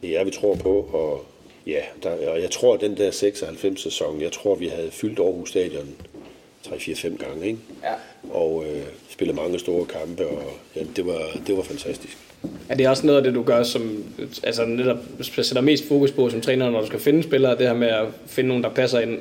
[0.06, 1.26] det er, vi tror på, og
[1.68, 5.50] ja, der, og jeg tror, at den der 96-sæson, jeg tror, vi havde fyldt Aarhus
[5.50, 5.96] Stadion
[6.68, 7.60] 3-4-5 gange, ikke?
[7.84, 7.94] Ja.
[8.34, 10.44] Og øh, spillet mange store kampe, og
[10.76, 12.18] ja, det, var, det var fantastisk.
[12.70, 14.04] Er det også noget af det, du gør, som
[14.44, 17.74] altså netop sætter mest fokus på som træner, når du skal finde spillere, det her
[17.74, 19.18] med at finde nogen, der passer ind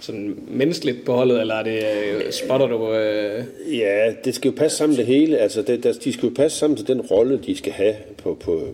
[0.00, 2.92] sådan menneskeligt på holdet, eller er det, øh, spotter du?
[2.92, 3.44] Øh...
[3.78, 5.38] Ja, det skal jo passe sammen det hele.
[5.38, 8.38] Altså, det, der, de skal jo passe sammen til den rolle, de skal have på,
[8.40, 8.68] på,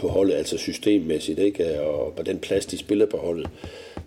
[0.00, 1.80] på holdet, altså systemmæssigt, ikke?
[1.80, 3.48] og på den plads, de spiller på holdet.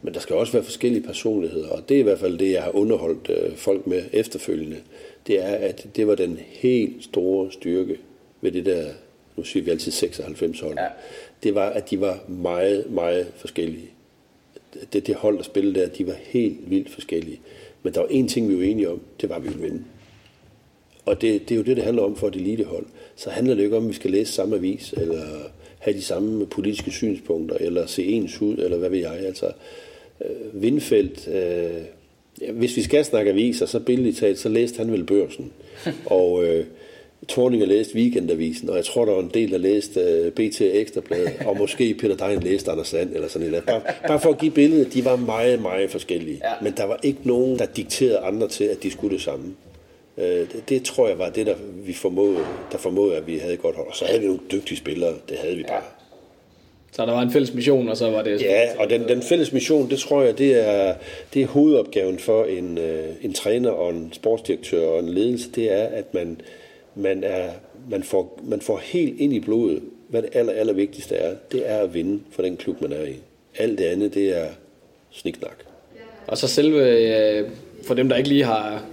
[0.02, 2.64] Men der skal også være forskellige personligheder, og det er i hvert fald det, jeg
[2.64, 4.78] har underholdt øh, folk med efterfølgende.
[5.28, 7.98] Det er, at det var den helt store styrke
[8.42, 8.86] ved det der,
[9.38, 10.78] nu siger vi altid 96 hold.
[10.78, 10.88] Ja.
[11.44, 13.90] Det var, at de var meget, meget forskellige.
[14.94, 17.40] Det, det hold, der spillede der, de var helt vildt forskellige.
[17.84, 19.84] Men der var én ting, vi var enige om, det var, at vi ville vinde.
[21.06, 22.86] Og det, det er jo det, det handler om for et elitehold.
[23.16, 25.26] Så handler det ikke om, at vi skal læse samme avis, eller
[25.84, 29.14] have de samme politiske synspunkter, eller se ens ud, eller hvad ved jeg.
[29.14, 29.52] Altså,
[30.22, 31.84] øh, Vindfeldt, øh,
[32.42, 35.52] Ja, hvis vi skal snakke aviser, så billigt talt, så læste han vel børsen.
[36.06, 36.66] og øh,
[37.28, 41.34] Torninger læste Weekendavisen, og jeg tror, der var en del, der læste uh, BT Ekstrabladet,
[41.48, 43.66] og måske Peter Dein læste Anders Sand, eller sådan noget.
[43.66, 46.42] Bare, bare for at give billedet, de var meget, meget forskellige.
[46.44, 46.54] Ja.
[46.62, 49.46] Men der var ikke nogen, der dikterede andre til, at de skulle det samme.
[50.18, 50.24] Uh,
[50.70, 53.88] det, tror jeg var det, der vi formåede, der formåede, at vi havde godt hold.
[53.88, 55.76] Og så havde vi nogle dygtige spillere, det havde vi bare.
[55.76, 55.82] Ja.
[56.92, 58.42] Så der var en fælles mission, og så var det...
[58.42, 60.96] Ja, og den, den fælles mission, det tror jeg, det er,
[61.34, 62.80] det er hovedopgaven for en,
[63.22, 66.42] en træner og en sportsdirektør og en ledelse, det er, at man,
[66.96, 67.50] man, er,
[67.90, 71.70] man, får, man får helt ind i blodet, hvad det aller, aller vigtigste er, det
[71.70, 73.16] er at vinde for den klub, man er i.
[73.58, 74.48] Alt det andet, det er
[75.12, 75.58] sniksnak.
[76.28, 77.50] Og så selve, øh,
[77.84, 78.86] for dem, der ikke lige har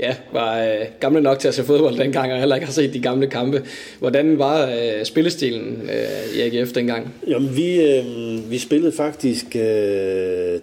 [0.00, 2.94] ja, var øh, gamle nok til at se fodbold dengang, og heller ikke har set
[2.94, 3.62] de gamle kampe.
[3.98, 7.14] Hvordan var øh, spillestilen øh, i AGF dengang?
[7.26, 9.62] Jamen, vi, øh, vi spillede faktisk øh,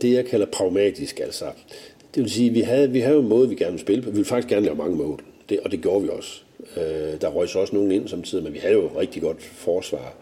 [0.01, 1.19] det, jeg kalder pragmatisk.
[1.19, 1.45] Altså.
[2.15, 4.09] Det vil sige, vi havde, vi havde en måde, vi gerne ville spille på.
[4.09, 5.19] Vi ville faktisk gerne lave mange mål,
[5.49, 6.41] det, og det gjorde vi også.
[6.77, 10.13] Øh, der røg så også nogen ind samtidig, men vi havde jo rigtig godt forsvar.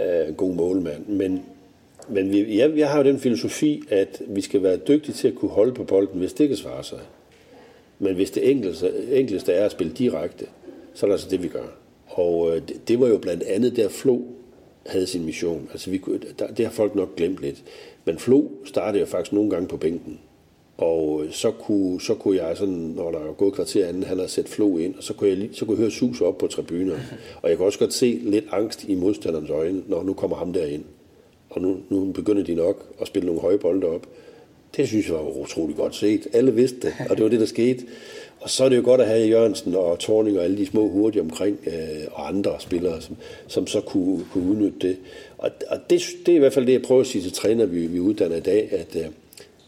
[0.00, 1.06] Øh, god målmand.
[1.06, 1.42] Men,
[2.08, 5.34] men vi, ja, jeg har jo den filosofi, at vi skal være dygtige til at
[5.34, 6.98] kunne holde på bolden, hvis det kan svare sig.
[7.98, 10.46] Men hvis det enkleste, enkleste er at spille direkte,
[10.94, 11.66] så er det altså det, vi gør.
[12.06, 14.20] Og øh, det, det var jo blandt andet der Flo
[14.86, 15.68] havde sin mission.
[15.72, 16.00] Altså vi,
[16.38, 17.64] der, det har folk nok glemt lidt.
[18.04, 20.20] Men Flo startede jo faktisk nogle gange på bænken.
[20.76, 24.18] Og øh, så kunne, så kunne jeg sådan, når der er gået kvarter anden, han
[24.18, 26.46] har sat Flo ind, og så kunne jeg, så kunne jeg høre sus op på
[26.46, 26.94] tribuner.
[27.42, 30.52] Og jeg kunne også godt se lidt angst i modstanderens øjne, når nu kommer ham
[30.52, 30.84] derind.
[31.50, 34.06] Og nu, nu begynder de nok at spille nogle høje bolde op.
[34.76, 36.26] Det synes jeg var utrolig godt set.
[36.32, 37.84] Alle vidste det, og det var det, der skete.
[38.40, 40.88] Og så er det jo godt at have Jørgensen og Torning og alle de små
[40.88, 44.96] hurtige omkring, øh, og andre spillere, som, som så kunne, kunne udnytte det.
[45.38, 47.66] Og, og det, det er i hvert fald det, jeg prøver at sige til træner,
[47.66, 49.04] vi, vi uddanner i dag, at øh,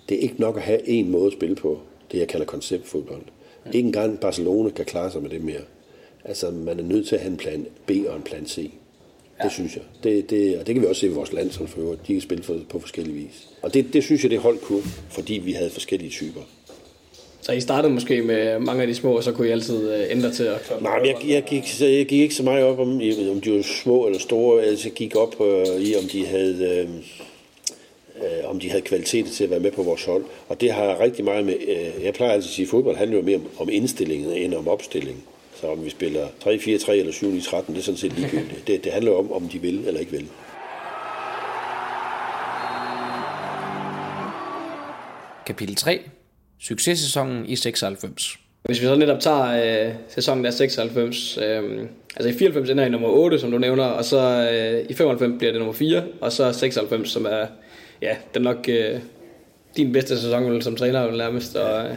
[0.09, 1.79] det er ikke nok at have én måde at spille på,
[2.13, 3.23] det jeg kalder konceptfodbold.
[3.67, 3.71] Ja.
[3.71, 5.63] Ikke engang Barcelona kan klare sig med det mere.
[6.25, 8.71] Altså, man er nødt til at have en plan B og en plan C.
[9.41, 9.45] Ja.
[9.45, 9.83] Det synes jeg.
[10.05, 12.21] Det, det, og det kan vi også se i vores land, som for De kan
[12.21, 13.49] spille for, på forskellige vis.
[13.63, 16.41] Og det, det synes jeg, det holdt kunne, fordi vi havde forskellige typer.
[17.43, 20.11] Så I startede måske med mange af de små, og så kunne I altid øh,
[20.11, 20.83] ændre til at...
[20.83, 22.89] Nej, men jeg, jeg, gik, jeg gik ikke så meget op om,
[23.31, 24.63] om de var små eller store.
[24.63, 26.87] Altså, jeg gik op uh, i, om de havde...
[26.89, 26.95] Uh,
[28.17, 30.25] uh, om de havde kvalitet til at være med på vores hold.
[30.49, 31.55] Og det har rigtig meget med...
[31.55, 34.55] Uh, jeg plejer altid at sige, at fodbold handler jo mere om, om indstillingen end
[34.55, 35.23] om opstillingen.
[35.61, 38.67] Så om vi spiller 3-4-3 eller 7-9-13, det er sådan set ligegyldigt.
[38.67, 40.29] Det, det handler om, om de vil eller ikke vil.
[45.47, 46.01] Kapitel 3.
[46.61, 48.39] Successæsonen i 96.
[48.63, 52.89] Hvis vi så netop tager øh, sæsonen der 96, øh, altså i 94 ender i
[52.89, 56.33] nummer 8, som du nævner, og så øh, i 95 bliver det nummer 4, og
[56.33, 57.47] så 96, som er
[58.03, 59.01] ja, den nok øh,
[59.77, 61.95] din bedste sæson vel, som træner vel nærmest, og øh,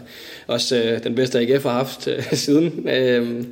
[0.48, 2.90] også øh, den bedste AGF har haft øh, siden.
[2.90, 3.44] Øh,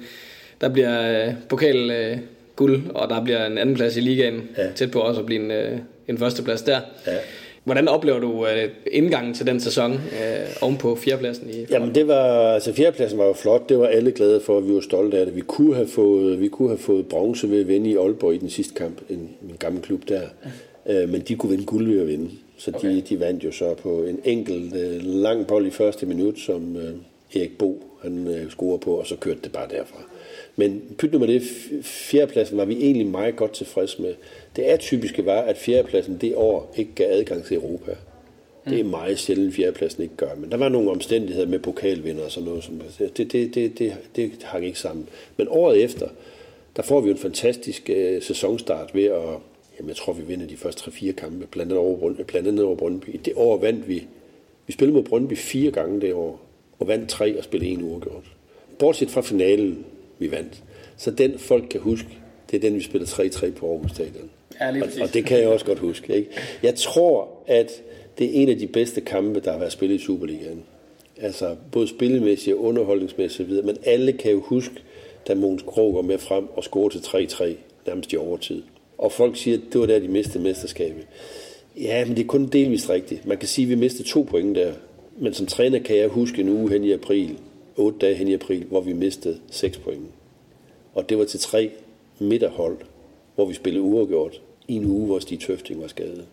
[0.61, 2.17] der bliver øh, pokal øh,
[2.55, 4.71] guld, og der bliver en anden plads i ligaen, ja.
[4.75, 6.79] tæt på også at blive en, øh, en førsteplads der.
[7.07, 7.17] Ja.
[7.63, 11.49] Hvordan oplever du øh, indgangen til den sæson øh, oven på fjerdepladsen?
[11.49, 14.67] I Jamen det var, altså fjerdepladsen var jo flot, det var alle glade for, at
[14.67, 15.35] vi var stolte af det.
[15.35, 18.37] Vi kunne have fået, vi kunne have fået bronze ved at vinde i Aalborg i
[18.37, 20.21] den sidste kamp, en, en gammel klub der.
[20.85, 21.03] Ja.
[21.03, 22.29] Øh, men de kunne vinde guld ved at vinde.
[22.61, 22.95] Så okay.
[22.95, 26.75] de, de vandt jo så på en enkelt øh, lang bold i første minut, som
[26.75, 26.95] øh,
[27.35, 30.03] Erik Bo han øh, scorer på, og så kørte det bare derfra.
[30.55, 31.41] Men pyt nu med det,
[31.83, 34.13] fjerdepladsen var vi egentlig meget godt tilfreds med.
[34.55, 37.95] Det atypiske var, at fjerdepladsen det år ikke gav adgang til Europa.
[38.69, 40.35] Det er meget sjældent, fjerdepladsen ikke gør.
[40.37, 42.63] Men der var nogle omstændigheder med pokalvinder og sådan noget.
[42.63, 45.09] Som, det, det, det, det, det hang ikke sammen.
[45.37, 46.07] Men året efter,
[46.75, 49.37] der får vi en fantastisk øh, sæsonstart ved at
[49.77, 52.75] Jamen, jeg tror, vi vinder de første 3-4 kampe, blandt andet over, blandt andet over
[52.75, 53.19] Brøndby.
[53.25, 54.07] Det år vandt vi.
[54.67, 56.41] Vi spillede mod Brøndby fire gange det år,
[56.79, 58.23] og vandt tre og spillede en uafgjort.
[58.79, 59.85] Bortset fra finalen,
[60.19, 60.63] vi vandt.
[60.97, 62.09] Så den folk kan huske,
[62.51, 64.29] det er den, vi spiller 3-3 på Aarhus Stadion.
[64.59, 66.15] Ja, og, og det kan jeg også godt huske.
[66.15, 66.29] Ikke?
[66.63, 67.71] Jeg tror, at
[68.17, 70.63] det er en af de bedste kampe, der har været spillet i Superligaen.
[71.21, 73.65] Altså både spillemæssigt og underholdningsmæssigt videre.
[73.65, 74.75] Men alle kan jo huske,
[75.27, 77.43] da Måns Krog går med frem og scorer til 3-3,
[77.87, 78.61] nærmest i overtid
[79.01, 81.03] og folk siger, at det var der, de mistede mesterskabet.
[81.77, 83.25] Ja, men det er kun delvist rigtigt.
[83.25, 84.73] Man kan sige, at vi mistede to point der.
[85.17, 87.37] Men som træner kan jeg huske en uge hen i april,
[87.75, 90.05] otte dage hen i april, hvor vi mistede seks point.
[90.93, 91.71] Og det var til tre
[92.19, 92.77] midterhold,
[93.35, 96.25] hvor vi spillede uafgjort i en uge, hvor Stig Tøfting var skadet.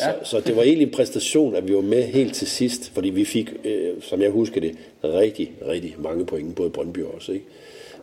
[0.00, 0.12] Ja.
[0.24, 3.10] Så, så det var egentlig en præstation, at vi var med helt til sidst, fordi
[3.10, 7.32] vi fik, øh, som jeg husker det, rigtig, rigtig mange point, både Brøndby også.
[7.32, 7.44] Ikke?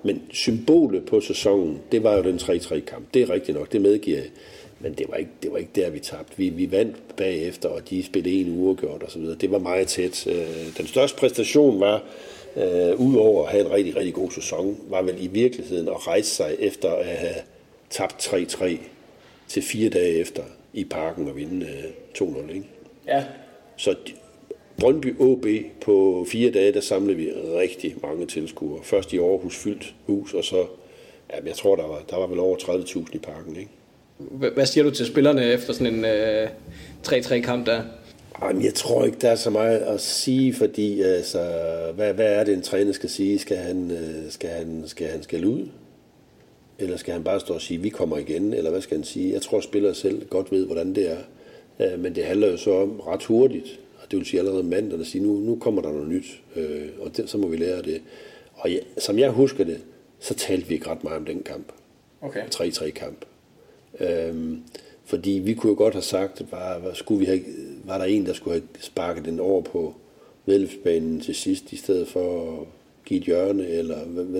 [0.05, 3.13] Men symbolet på sæsonen, det var jo den 3-3-kamp.
[3.13, 4.27] Det er rigtigt nok, det medgiver jeg.
[4.79, 6.37] Men det var ikke, det var ikke der, vi tabte.
[6.37, 9.35] Vi, vi vandt bagefter, og de spillede en uge gjort og så videre.
[9.35, 10.27] Det var meget tæt.
[10.27, 12.03] Øh, den største præstation var,
[12.55, 16.29] øh, udover at have en rigtig, rigtig god sæson, var vel i virkeligheden at rejse
[16.29, 17.35] sig efter at have
[17.89, 18.77] tabt 3-3
[19.47, 22.53] til fire dage efter i parken og vinde øh, 2-0.
[22.53, 22.65] Ikke?
[23.07, 23.23] Ja.
[23.77, 23.95] Så
[24.77, 25.45] Brøndby OB
[25.81, 28.79] på fire dage, der samlede vi rigtig mange tilskuere.
[28.83, 30.65] Først i Aarhus fyldt hus, og så,
[31.33, 33.55] ja, jeg tror, der var, der var vel over 30.000 i parken.
[33.55, 33.71] Ikke?
[34.53, 36.47] Hvad siger du til spillerne efter sådan en øh,
[37.07, 37.81] 3-3-kamp der?
[38.41, 41.39] Jamen, jeg tror ikke, der er så meget at sige, fordi altså,
[41.95, 43.39] hvad, hvad er det, en træner skal sige?
[43.39, 45.67] Skal han, øh, skal han, skal han skal ud?
[46.79, 48.53] Eller skal han bare stå og sige, vi kommer igen?
[48.53, 49.33] Eller hvad skal han sige?
[49.33, 51.17] Jeg tror, spillere selv godt ved, hvordan det er.
[51.97, 53.79] Men det handler jo så om ret hurtigt,
[54.11, 57.17] det vil sige allerede mandag, at sige, nu, nu kommer der noget nyt, øh, og
[57.17, 58.01] det, så må vi lære det.
[58.53, 59.81] Og ja, som jeg husker det,
[60.19, 61.71] så talte vi ikke ret meget om den kamp.
[62.21, 62.45] Okay.
[62.45, 63.25] 3-3 kamp.
[63.99, 64.61] Øhm,
[65.05, 67.41] fordi vi kunne jo godt have sagt, var, var, skulle vi have,
[67.83, 69.93] var der en, der skulle have sparket den over på
[70.45, 72.67] vedløbsbanen til sidst, i stedet for at
[73.05, 73.99] give et hjørne, eller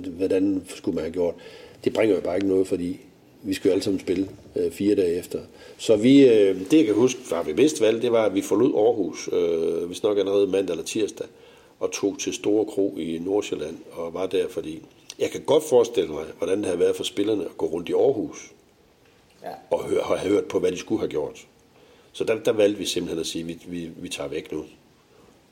[0.10, 1.36] hvordan skulle man have gjort?
[1.84, 3.00] Det bringer jo bare ikke noget, fordi
[3.46, 5.40] vi skal jo alle sammen spille øh, fire dage efter.
[5.78, 8.42] Så vi, øh, det jeg kan huske fra vi bedste valg, det var, at vi
[8.42, 11.28] forlod Aarhus, øh, hvis nok allerede mandag eller tirsdag,
[11.80, 14.82] og tog til Store Kro i Nordsjælland, og var der, fordi
[15.20, 17.94] jeg kan godt forestille mig, hvordan det har været for spillerne at gå rundt i
[17.94, 18.52] Aarhus,
[19.44, 19.50] ja.
[19.72, 21.48] og høre, have hørt på, hvad de skulle have gjort.
[22.14, 24.66] Så der, der valgte vi simpelthen at sige, at vi, vi, vi tager væk nu.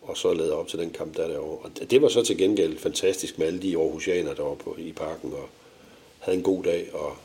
[0.01, 1.57] Og så lavede op til den kamp der derovre.
[1.63, 4.91] Og det var så til gengæld fantastisk med alle de Aarhusianere, der var på, i
[4.91, 5.49] parken, og
[6.19, 7.15] havde en god dag, og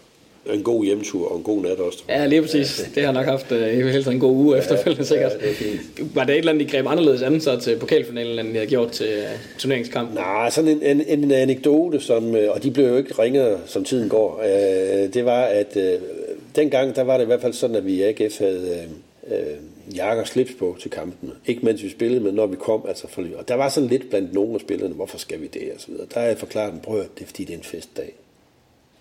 [0.55, 1.99] en god hjemtur og en god nat også.
[2.09, 2.91] Ja, lige præcis.
[2.95, 5.33] Det har nok haft uh, helt en god uge ja, efterfølgende, sikkert.
[5.43, 5.81] Ja, det
[6.15, 8.67] var det et eller andet, I greb anderledes an så til pokalfinalen, end I havde
[8.67, 10.15] gjort til uh, turneringskampen?
[10.15, 13.85] Nej, sådan en, en, en anekdote, som, uh, og de blev jo ikke ringere, som
[13.85, 14.41] tiden går.
[14.45, 15.83] Uh, det var, at uh,
[16.57, 18.89] dengang, der var det i hvert fald sådan, at vi i AGF havde
[19.27, 21.33] uh, uh, jakker slips på til kampen.
[21.47, 22.85] Ikke mens vi spillede, men når vi kom.
[22.89, 25.63] Altså for, og der var sådan lidt blandt nogle af spillerne, hvorfor skal vi det?
[25.75, 26.07] Og så videre.
[26.15, 28.15] Der har jeg forklaret dem, prøv det er fordi, det er en festdag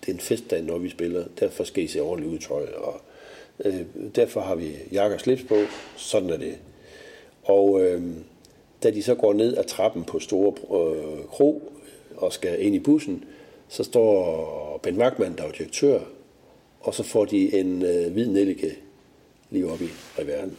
[0.01, 1.23] det er en festdag, når vi spiller.
[1.39, 2.75] Derfor skal I se ordentligt ud, tror jeg.
[2.75, 3.01] Og,
[3.65, 3.81] øh,
[4.15, 5.55] derfor har vi jakke og slips på.
[5.95, 6.57] Sådan er det.
[7.43, 8.01] Og øh,
[8.83, 11.71] da de så går ned ad trappen på Store øh, Kro
[12.15, 13.23] og skal ind i bussen,
[13.69, 15.99] så står Ben Wagman, der er direktør,
[16.79, 18.77] og så får de en øh, hvid nellike
[19.49, 19.87] lige op i
[20.19, 20.57] reverden.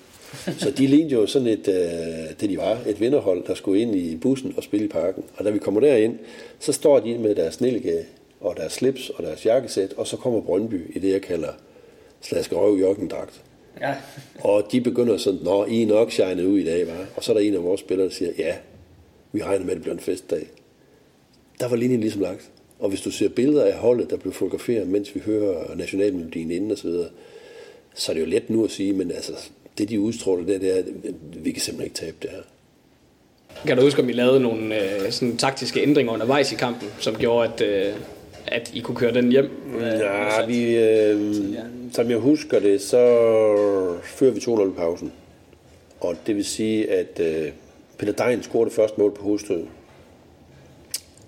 [0.59, 3.97] Så de lignede jo sådan et, øh, det de var, et vinderhold, der skulle ind
[3.97, 5.25] i bussen og spille i parken.
[5.37, 6.19] Og da vi kommer derind,
[6.59, 8.07] så står de med deres nellike
[8.41, 11.53] og deres slips og deres jakkesæt, og så kommer Brøndby i det, jeg kalder
[12.21, 13.43] slaske røv joggendragt.
[13.81, 13.95] Ja.
[14.41, 17.07] og de begynder sådan, nå, I er nok shined ud i dag, var.
[17.17, 18.55] Og så er der en af vores spillere, der siger, ja,
[19.33, 20.47] vi regner med, at det bliver en festdag.
[21.61, 22.51] Der var linjen ligesom lagt.
[22.79, 26.71] Og hvis du ser billeder af holdet, der blev fotograferet, mens vi hører nationalmelodien inden
[26.71, 27.09] og så
[27.95, 29.33] så er det jo let nu at sige, men altså,
[29.79, 30.83] det de udstråler, det, det er,
[31.37, 32.43] vi kan simpelthen ikke tabe det her.
[33.67, 37.15] Kan du huske, om I lavede nogle øh, sådan taktiske ændringer undervejs i kampen, som
[37.15, 37.95] gjorde, at, øh,
[38.53, 39.51] at I kunne køre den hjem?
[39.81, 41.35] Ja, vi, øh,
[41.93, 42.99] som jeg husker det, så
[44.05, 45.13] fører vi 2-0 pausen.
[46.01, 47.53] Og det vil sige, at øh,
[47.99, 49.67] Peter Dein scorede det første mål på hovedstød.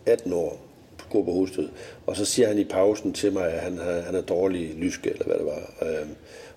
[0.06, 0.60] 18 år
[0.98, 1.68] scorede på hovedstød.
[2.06, 5.10] Og så siger han i pausen til mig, at han, har, han er dårlig lyske,
[5.10, 5.72] eller hvad det var.
[5.82, 6.06] Øh,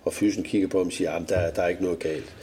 [0.04, 2.36] og fysen kigger på ham og siger, at der, der er ikke noget galt.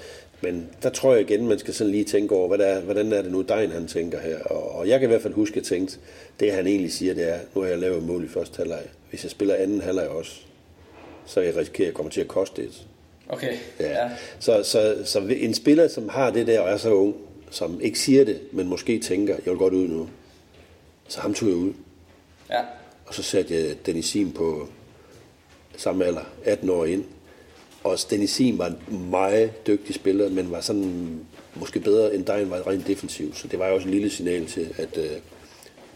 [0.43, 3.13] Men der tror jeg igen, man skal sådan lige tænke over, hvad der er, hvordan
[3.13, 4.39] er det nu, Dein han tænker her.
[4.39, 5.99] Og, og jeg kan i hvert fald huske, at jeg tænkte,
[6.41, 8.83] det han egentlig siger, det er, nu har jeg lavet mål i første halvleg.
[9.11, 10.41] Hvis jeg spiller anden halvleg også,
[11.27, 12.87] så jeg risikerer, at jeg kommer til at koste det.
[13.29, 14.03] Okay, ja.
[14.03, 14.11] ja.
[14.39, 17.15] Så, så, så en spiller, som har det der og er så ung,
[17.51, 20.09] som ikke siger det, men måske tænker, jeg vil godt ud nu.
[21.09, 21.73] Så ham tog jeg ud.
[22.51, 22.61] Ja.
[23.07, 24.69] Og så satte jeg Dennis Sim på
[25.77, 27.05] samme alder, 18 år ind.
[27.85, 31.21] Og Stenisin var en meget dygtig spiller, men var sådan
[31.55, 33.37] måske bedre end Dejen var rent defensivt.
[33.37, 35.11] Så det var jo også et lille signal til, at øh,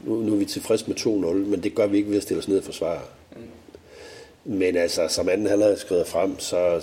[0.06, 2.38] nu, nu er vi tilfreds med 2-0, men det gør vi ikke ved at stille
[2.38, 3.00] os ned og forsvare.
[3.36, 3.42] Mm.
[4.44, 6.80] Men altså, som anden halvleg skrider frem, så,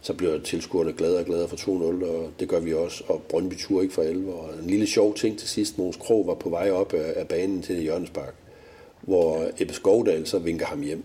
[0.00, 3.04] så bliver tilskuerne gladere og gladere for 2-0, og det gør vi også.
[3.06, 4.34] Og Brøndby tur ikke for 11.
[4.34, 7.28] Og en lille sjov ting til sidst, Måns Krog var på vej op af, af
[7.28, 8.34] banen til Jørgenspark,
[9.00, 11.02] hvor Ebbe Skovdal så vinker ham hjem.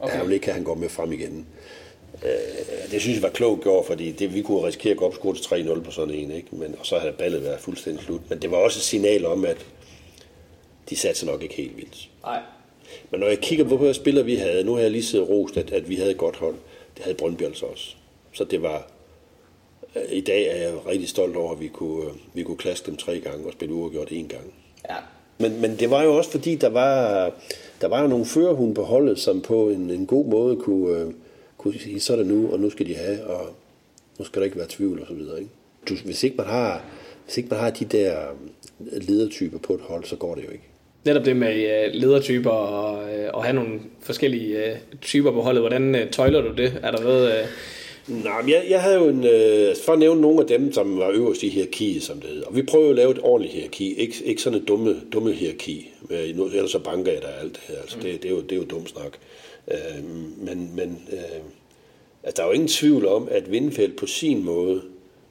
[0.00, 0.16] Okay.
[0.16, 1.46] Han vil ikke at han går med frem igen.
[2.24, 5.24] Øh, det synes jeg var klogt gjort, fordi det, vi kunne risikere at gå op
[5.24, 6.48] og til 3-0 på sådan en, ikke?
[6.52, 8.20] Men, og så havde ballet været fuldstændig slut.
[8.28, 9.66] Men det var også et signal om, at
[10.90, 12.10] de satte sig nok ikke helt vildt.
[12.22, 12.42] Nej.
[13.10, 15.56] Men når jeg kigger på, hvad spillere vi havde, nu har jeg lige siddet rost,
[15.56, 16.54] at, at vi havde et godt hold.
[16.96, 17.94] Det havde Brøndby altså også.
[18.32, 18.90] Så det var...
[19.96, 22.86] Øh, I dag er jeg rigtig stolt over, at vi kunne, øh, vi kunne klaske
[22.86, 24.54] dem tre gange og spille uafgjort en gang.
[24.90, 24.96] Ja.
[25.38, 27.30] Men, men det var jo også fordi, der var,
[27.80, 31.14] der var nogle førerhunde på holdet, som på en, en god måde kunne,
[31.58, 33.48] kunne sige, så er det nu, og nu skal de have, og
[34.18, 35.38] nu skal der ikke være tvivl og så videre.
[35.38, 35.50] Ikke?
[35.88, 36.84] Du, hvis, ikke man har,
[37.24, 38.26] hvis ikke man har de der
[38.92, 40.69] ledertyper på et hold, så går det jo ikke.
[41.04, 45.62] Netop det med øh, ledertyper og, øh, og have nogle forskellige øh, typer på holdet,
[45.62, 46.80] hvordan tøjler du det?
[46.82, 47.48] Er der noget...
[48.08, 50.98] Nej, men jeg, jeg havde jo en, øh, for at nævne nogle af dem, som
[50.98, 52.46] var øverst i hierarkiet, som det hedder.
[52.46, 55.92] Og vi prøver at lave et ordentligt hierarki, ikke, ikke sådan et dumme, dumme hierarki.
[56.34, 57.80] Nu, ellers så banker jeg der alt det her.
[57.80, 58.02] Altså, mm.
[58.02, 59.12] det, det, er jo, det er jo dum snak.
[59.70, 60.04] Øh,
[60.36, 61.18] men men øh,
[62.22, 64.82] altså, der er jo ingen tvivl om, at Vindfeldt på sin måde,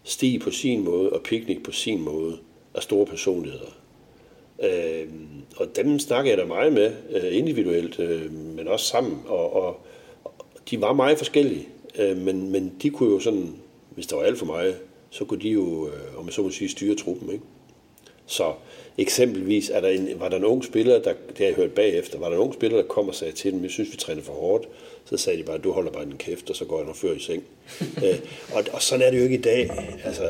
[0.04, 2.38] Stig på sin måde og Picnic på sin måde
[2.74, 3.79] er store personligheder.
[4.64, 5.08] Øh,
[5.56, 9.22] og dem snakker jeg da meget med øh, individuelt, øh, men også sammen.
[9.28, 9.78] Og, og,
[10.24, 10.34] og
[10.70, 11.68] de var meget forskellige.
[12.00, 13.56] Øh, men, men de kunne jo sådan,
[13.90, 14.78] hvis der var alt for meget,
[15.10, 17.32] så kunne de jo, øh, om jeg så må sige, styre truppen.
[17.32, 17.44] Ikke?
[18.26, 18.54] Så
[18.98, 22.20] eksempelvis er der en, var der en ung spiller, der, det har jeg hørt bagefter,
[22.20, 24.22] var der en ung spiller, der kom og sagde til dem, jeg synes, vi træner
[24.22, 24.68] for hårdt.
[25.06, 27.14] Så sagde de bare, du holder bare din kæft, og så går jeg nok før
[27.14, 27.44] i seng.
[28.06, 28.20] øh,
[28.54, 29.70] og, og sådan er det jo ikke i dag.
[30.04, 30.24] Altså,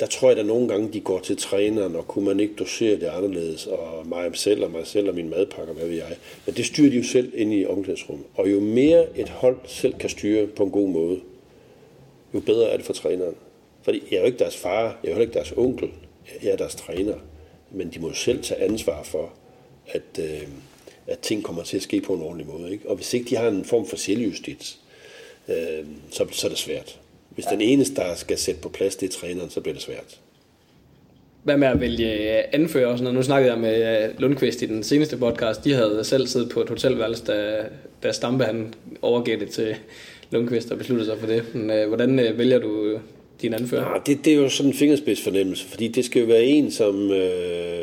[0.00, 3.00] der tror jeg, at nogle gange, de går til træneren, og kunne man ikke dosere
[3.00, 6.16] det anderledes, og mig selv og mig selv og min madpakker, hvad ved jeg.
[6.46, 8.26] Men det styrer de jo selv ind i omklædningsrummet.
[8.34, 11.20] Og jo mere et hold selv kan styre på en god måde,
[12.34, 13.34] jo bedre er det for træneren.
[13.82, 15.90] Fordi jeg er jo ikke deres far, jeg er jo ikke deres onkel,
[16.42, 17.16] jeg er deres træner.
[17.70, 19.32] Men de må jo selv tage ansvar for,
[19.86, 20.48] at, øh,
[21.06, 22.72] at ting kommer til at ske på en ordentlig måde.
[22.72, 22.88] Ikke?
[22.88, 24.78] Og hvis ikke de har en form for selvjustits,
[25.48, 27.00] øh, så, så er det svært.
[27.38, 30.18] Hvis den eneste, der skal sætte på plads, det er træneren, så bliver det svært.
[31.42, 33.14] Hvad med at vælge anfører og sådan noget?
[33.14, 35.64] Nu snakkede jeg med øh, Lundqvist i den seneste podcast.
[35.64, 37.64] De havde selv siddet på et hotelværelse, da,
[38.02, 39.76] da Stampe han overgav det til
[40.30, 41.54] Lundqvist og besluttede sig for det.
[41.54, 42.98] Men, øh, hvordan øh, vælger du
[43.42, 43.90] din anfører?
[43.94, 47.10] Ja, det, det er jo sådan en fingerspidsfornemmelse, fordi det skal jo være en, som...
[47.10, 47.77] Øh,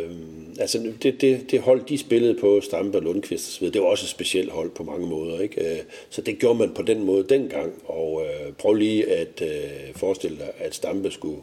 [0.60, 4.06] altså det, det, det hold, de spillede på, Stampe og Lundqvist osv., det var også
[4.06, 5.40] et specielt hold på mange måder.
[5.40, 5.72] Ikke?
[5.72, 9.96] Øh, så det gjorde man på den måde dengang, og øh, prøv lige at øh,
[9.96, 11.42] forestille dig, at Stampe skulle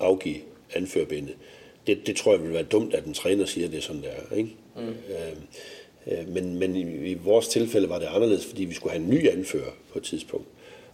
[0.00, 0.36] afgive
[0.74, 1.34] anførbindet.
[1.86, 4.36] Det, det tror jeg ville være dumt, at en træner siger, det sådan, der.
[4.36, 4.50] Ikke?
[4.76, 4.82] Mm.
[4.82, 9.04] Øh, øh, men, men i, i vores tilfælde var det anderledes, fordi vi skulle have
[9.04, 10.46] en ny anfører på et tidspunkt.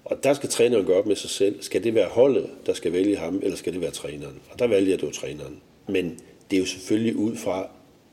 [0.04, 1.62] Og der skal træneren gøre op med sig selv.
[1.62, 4.40] Skal det være holdet, der skal vælge ham, eller skal det være træneren?
[4.50, 5.60] Og der valgte jeg, at det var træneren.
[5.88, 6.20] Men
[6.54, 7.68] det er jo selvfølgelig ud fra,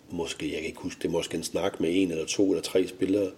[0.09, 2.61] måske, jeg kan ikke huske, det er måske en snak med en eller to eller
[2.61, 3.29] tre spillere,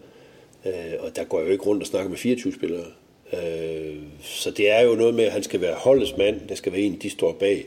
[0.65, 2.85] øh, og der går jeg jo ikke rundt og snakker med 24 spillere.
[3.33, 6.71] Øh, så det er jo noget med, at han skal være holdets mand, det skal
[6.71, 7.65] være en, de står bag,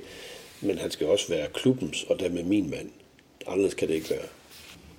[0.60, 2.88] men han skal også være klubbens, og dermed min mand.
[3.46, 4.26] Anderledes kan det ikke være.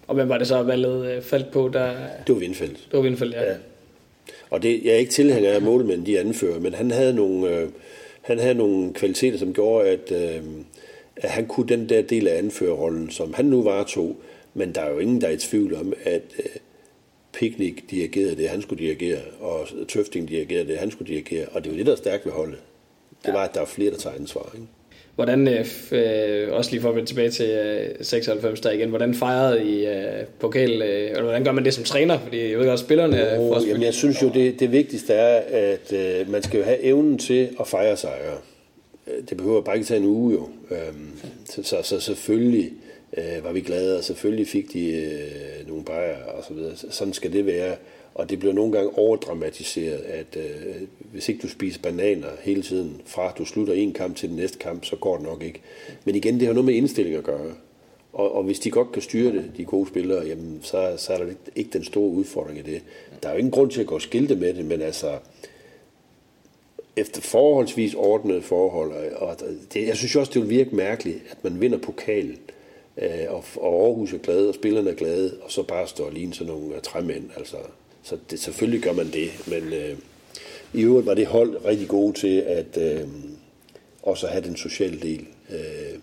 [0.08, 1.70] Og hvem var det så valget øh, faldt på?
[1.74, 1.94] Der...
[2.28, 2.88] Det var Vindfeldt.
[2.92, 3.44] Det var Vindfeldt, ja.
[3.44, 3.56] ja.
[4.50, 7.70] Og det, jeg er ikke tilhænger af målmænd, de anfører, men han havde nogle, øh,
[8.22, 10.44] han havde nogle kvaliteter, som gjorde, at, øh,
[11.22, 14.22] at han kunne den der del af anførerrollen, som han nu var to,
[14.54, 16.46] men der er jo ingen, der er i tvivl om, at øh,
[17.34, 21.70] Picnic dirigerede det, han skulle dirigere, og Tøfting dirigerede det, han skulle dirigere, og det
[21.70, 22.58] er jo det, der er stærkt ved holdet.
[23.26, 24.52] Det var, at der er flere, der tager ansvar.
[24.56, 24.68] Ikke?
[25.16, 29.14] Hvordan, øh, øh, også lige for at vende tilbage til øh, 96 der igen, hvordan
[29.14, 32.20] fejrede I øh, pokal, øh, eller hvordan gør man det som træner?
[32.20, 33.40] Fordi jeg ved også, spillerne...
[33.40, 36.84] Oh, jamen, jeg synes jo, det, det vigtigste er, at øh, man skal jo have
[36.84, 38.38] evnen til at fejre sejre.
[39.08, 40.50] Øh, det behøver bare ikke tage en uge jo.
[40.72, 41.12] Øhm,
[41.46, 42.74] så, så, så selvfølgelig
[43.18, 46.76] øh, var vi glade, og selvfølgelig fik de øh, nogle bajer og så videre.
[46.90, 47.76] Sådan skal det være.
[48.16, 50.76] Og det bliver nogle gange overdramatiseret, at øh,
[51.12, 54.58] hvis ikke du spiser bananer hele tiden, fra du slutter en kamp til den næste
[54.58, 55.62] kamp, så går det nok ikke.
[56.06, 57.54] Men igen, det har noget med indstilling at gøre.
[58.14, 61.18] Og, og hvis de godt kan styre det, de gode spillere, jamen, så, så er
[61.18, 62.82] der ikke den store udfordring i det.
[63.24, 65.18] Der er jo ingen grund til at gå skilte med det, men altså,
[66.98, 69.36] efter forholdsvis ordnede forhold, og
[69.74, 72.38] det, jeg synes også, det vil virke mærkeligt, at man vinder pokalen,
[72.98, 76.34] øh, og, og Aarhus er glade, og spillerne er glade, og så bare står lige
[76.34, 77.30] sådan nogle uh, træmænd.
[77.38, 77.58] Altså,
[78.04, 79.98] så det, selvfølgelig gør man det, men øh,
[80.74, 83.08] i øvrigt var det hold rigtig gode til at øh,
[84.04, 85.28] også have den sociale del.
[85.50, 86.00] Øh,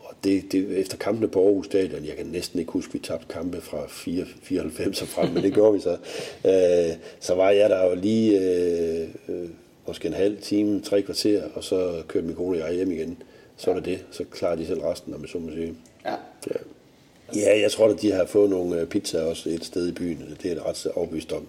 [0.00, 2.98] og det, det, efter kampene på Aarhus Stadion, jeg kan næsten ikke huske, at vi
[2.98, 5.96] tabte kampe fra 4, 94 og frem, men det gjorde vi så.
[6.44, 9.48] Øh, så var jeg der jo lige øh, øh,
[9.86, 13.22] måske en halv time, tre kvarter, og så kørte min kone og jeg hjem igen.
[13.56, 14.04] Så var det.
[14.10, 15.74] Så klarer de selv resten, om jeg så må sige.
[16.04, 16.14] Ja.
[16.46, 16.58] ja.
[17.34, 20.36] Ja, jeg tror, at de har fået nogle øh, pizzaer også et sted i byen.
[20.42, 21.46] Det er jeg ret overbevist om.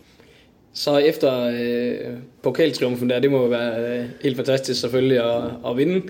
[0.74, 6.02] Så efter øh, pokaltriumfen der, det må være øh, helt fantastisk selvfølgelig at, at vinde.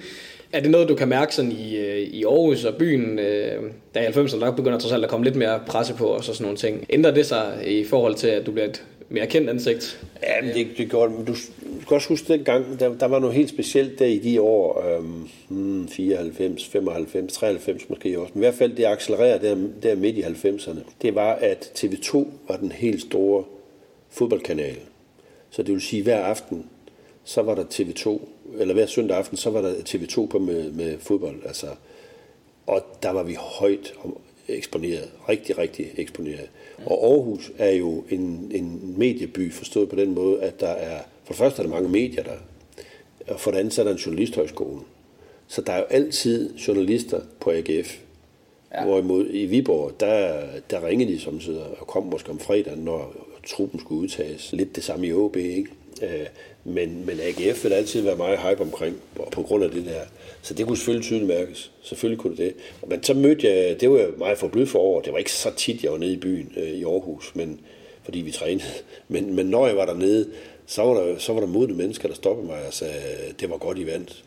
[0.53, 3.63] Er det noget, du kan mærke sådan i, øh, i Aarhus og byen, øh,
[3.95, 6.33] da i 90'erne nok begynder trods alt at komme lidt mere presse på og så
[6.33, 6.85] sådan nogle ting?
[6.89, 10.07] Ændrer det sig i forhold til, at du bliver et mere kendt ansigt?
[10.23, 11.33] Ja, men det, det gjorde Men Du,
[11.81, 14.85] du kan også huske dengang, der, der var noget helt specielt der i de år,
[15.49, 18.31] øhm, 94, 95, 93 måske også.
[18.33, 20.79] Men i hvert fald det accelererede der, der midt i 90'erne.
[21.01, 23.43] Det var, at TV2 var den helt store
[24.09, 24.77] fodboldkanal.
[25.49, 26.65] Så det vil sige, hver aften,
[27.23, 28.19] så var der TV2,
[28.59, 31.35] eller hver søndag aften, så var der TV2 på med, med fodbold.
[31.45, 31.67] Altså,
[32.67, 33.93] og der var vi højt
[34.47, 36.49] eksponeret, rigtig, rigtig eksponeret.
[36.85, 41.33] Og Aarhus er jo en, en medieby, forstået på den måde, at der er, for
[41.33, 42.37] det første er der mange medier der,
[43.27, 44.81] og for det andet så er der en journalisthøjskole.
[45.47, 47.99] Så der er jo altid journalister på AGF.
[48.73, 48.85] Ja.
[48.85, 53.13] Hvorimod i Viborg, der, der ringede de samtidig og kom måske om fredagen, når
[53.47, 54.53] truppen skulle udtages.
[54.53, 55.69] Lidt det samme i OB, ikke?
[56.01, 56.27] Øh,
[56.63, 58.95] men, men AGF vil altid være meget hype omkring,
[59.31, 60.01] på grund af det der.
[60.41, 61.71] Så det kunne selvfølgelig tydeligt mærkes.
[61.81, 62.53] Selvfølgelig kunne det det.
[62.89, 65.01] Men så mødte jeg, det var jeg meget forblødt for over.
[65.01, 67.59] Det var ikke så tit, jeg var nede i byen øh, i Aarhus, men,
[68.03, 68.69] fordi vi trænede.
[69.09, 70.29] Men, men når jeg var dernede,
[70.65, 73.01] så var der, så var der modne mennesker, der stoppede mig og sagde,
[73.39, 74.23] det var godt, I vandt.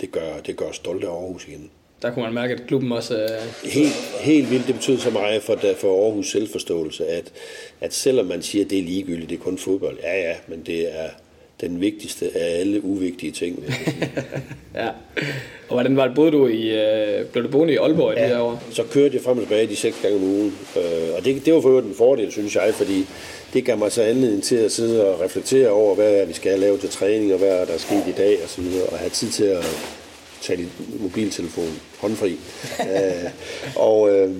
[0.00, 1.70] Det gør, det gør stolt af Aarhus igen.
[2.02, 3.22] Der kunne man mærke, at klubben også...
[3.22, 3.70] Øh...
[3.70, 4.66] Helt, helt vildt.
[4.66, 7.32] Det betyder så meget for, for Aarhus selvforståelse, at,
[7.80, 9.98] at selvom man siger, at det er ligegyldigt, det er kun fodbold.
[10.02, 11.08] Ja, ja, men det er
[11.60, 13.64] den vigtigste af alle uvigtige ting.
[14.74, 14.88] ja.
[15.68, 18.24] Og hvordan var det, boede du i, øh, blev du boende i Aalborg i ja,
[18.24, 18.62] de her år?
[18.70, 20.58] så kørte jeg frem og tilbage de seks gange om ugen.
[20.76, 23.06] Øh, og det, det var for øvrigt en fordel, synes jeg, fordi
[23.52, 26.78] det gav mig så anledning til at sidde og reflektere over, hvad vi skal lave
[26.78, 29.28] til træning, og hvad der er sket i dag, og så videre, og have tid
[29.28, 29.64] til at
[30.40, 30.70] tage din
[31.00, 32.38] mobiltelefon håndfri.
[32.80, 33.30] øh,
[33.76, 34.34] og øh,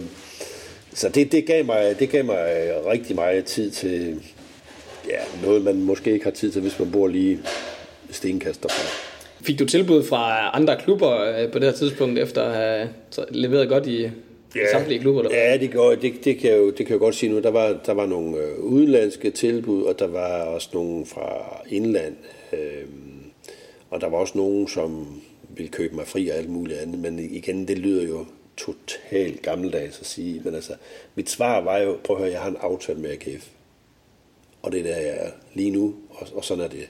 [0.94, 4.20] så det, det, gav mig, det gav mig rigtig meget tid til
[5.09, 7.40] ja, noget, man måske ikke har tid til, hvis man bor lige
[8.11, 9.09] stenkast derfra.
[9.42, 12.88] Fik du tilbud fra andre klubber øh, på det her tidspunkt, efter at have
[13.30, 14.03] leveret godt i,
[14.57, 15.22] ja, samtlige klubber?
[15.22, 17.40] Der ja, det, går, det, det, kan jeg jo, det kan jeg godt sige nu.
[17.40, 22.16] Der var, der var nogle øh, udenlandske tilbud, og der var også nogle fra indland.
[22.53, 22.84] Øh,
[23.90, 25.22] og der var også nogen, som
[25.59, 26.99] vil købe mig fri og alt muligt andet.
[27.01, 30.41] Men igen, det lyder jo totalt gammeldags at sige.
[30.45, 30.75] Men altså,
[31.15, 33.49] mit svar var jo, prøv at høre, jeg har en aftale med AGF.
[34.63, 36.89] Og det er der, jeg er lige nu, og, og sådan er det.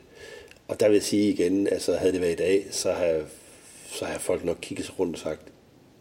[0.68, 3.20] Og der vil jeg sige igen, altså havde det været i dag, så har,
[3.86, 5.40] så har folk nok kigget sig rundt og sagt,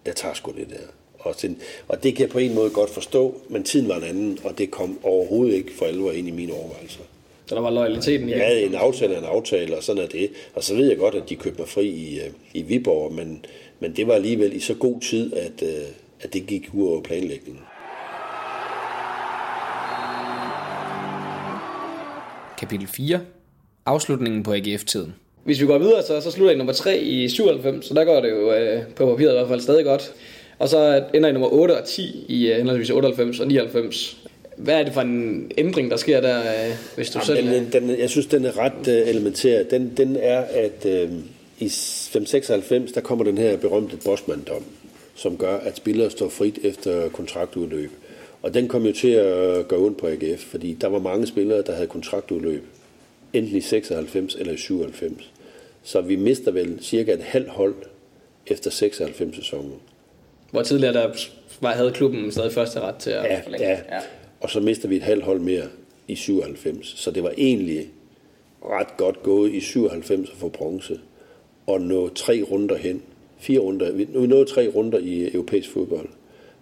[0.06, 0.88] jeg tager sgu det der.
[1.20, 1.58] Og, sådan,
[1.88, 4.58] og det kan jeg på en måde godt forstå, men tiden var en anden, og
[4.58, 7.04] det kom overhovedet ikke for alvor ind i mine overvejelser.
[7.48, 10.30] Så der var loyaliteten i Ja, en aftale er en aftale, og sådan er det.
[10.54, 13.46] Og så ved jeg godt, at de købte mig fri i, øh, i Viborg, men,
[13.80, 15.86] men det var alligevel i så god tid, at, øh,
[16.22, 17.64] at det gik ud over planlægningen.
[22.60, 23.20] Kapitel 4.
[23.86, 25.14] Afslutningen på AGF-tiden.
[25.44, 28.22] Hvis vi går videre, så, så slutter I nummer 3 i 97, så der går
[28.22, 30.14] det jo øh, på papiret i hvert fald stadig godt.
[30.60, 34.27] Og så ender I nummer 8 og 10 i øh, henholdsvis 98 og 99.
[34.58, 37.82] Hvad er det for en ændring, der sker der, øh, hvis du Jamen, selv...
[37.82, 39.64] Den, den, jeg synes, den er ret øh, elementær.
[39.64, 41.12] Den, den er, at øh,
[41.60, 44.64] i 596, der kommer den her berømte Bosman-dom,
[45.16, 47.92] som gør, at spillere står frit efter kontraktudløb.
[48.42, 51.62] Og den kom jo til at gøre ondt på AGF, fordi der var mange spillere,
[51.62, 52.64] der havde kontraktudløb,
[53.34, 55.32] enten i 96 eller i 97.
[55.84, 57.76] Så vi mister vel cirka et halvt hold
[58.48, 59.74] efter 96 sæsonen.
[60.52, 61.12] Hvor tidligere der
[61.62, 63.68] var, havde klubben stadig første ret til at ja, forlænge.
[63.68, 63.80] Ja.
[63.90, 64.02] ja,
[64.40, 65.64] og så mister vi et halvt hold mere
[66.08, 66.94] i 97.
[66.98, 67.88] Så det var egentlig
[68.62, 71.00] ret godt gået i 97 at få bronze
[71.68, 73.02] og nå tre runder hen.
[73.38, 73.92] Fire runder.
[73.92, 76.10] Vi nåede tre runder i europæisk fodbold.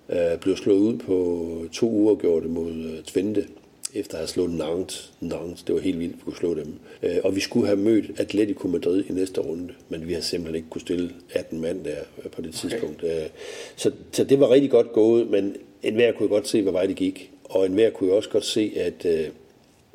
[0.09, 3.45] Uh, blev slået ud på to uger gjorde det mod uh, Twente
[3.93, 5.13] efter at have slået Nantes.
[5.21, 6.73] Nantes, det var helt vildt, at vi kunne slå dem.
[7.03, 10.55] Uh, og vi skulle have mødt Atletico Madrid i næste runde, men vi har simpelthen
[10.55, 13.03] ikke kunne stille 18 mand der på det tidspunkt.
[13.03, 13.28] Okay.
[13.76, 16.95] Så, så det var rigtig godt gået, men enhver kunne godt se, hvad vej det
[16.95, 17.32] gik.
[17.49, 19.27] Og enhver kunne også godt se, at øh,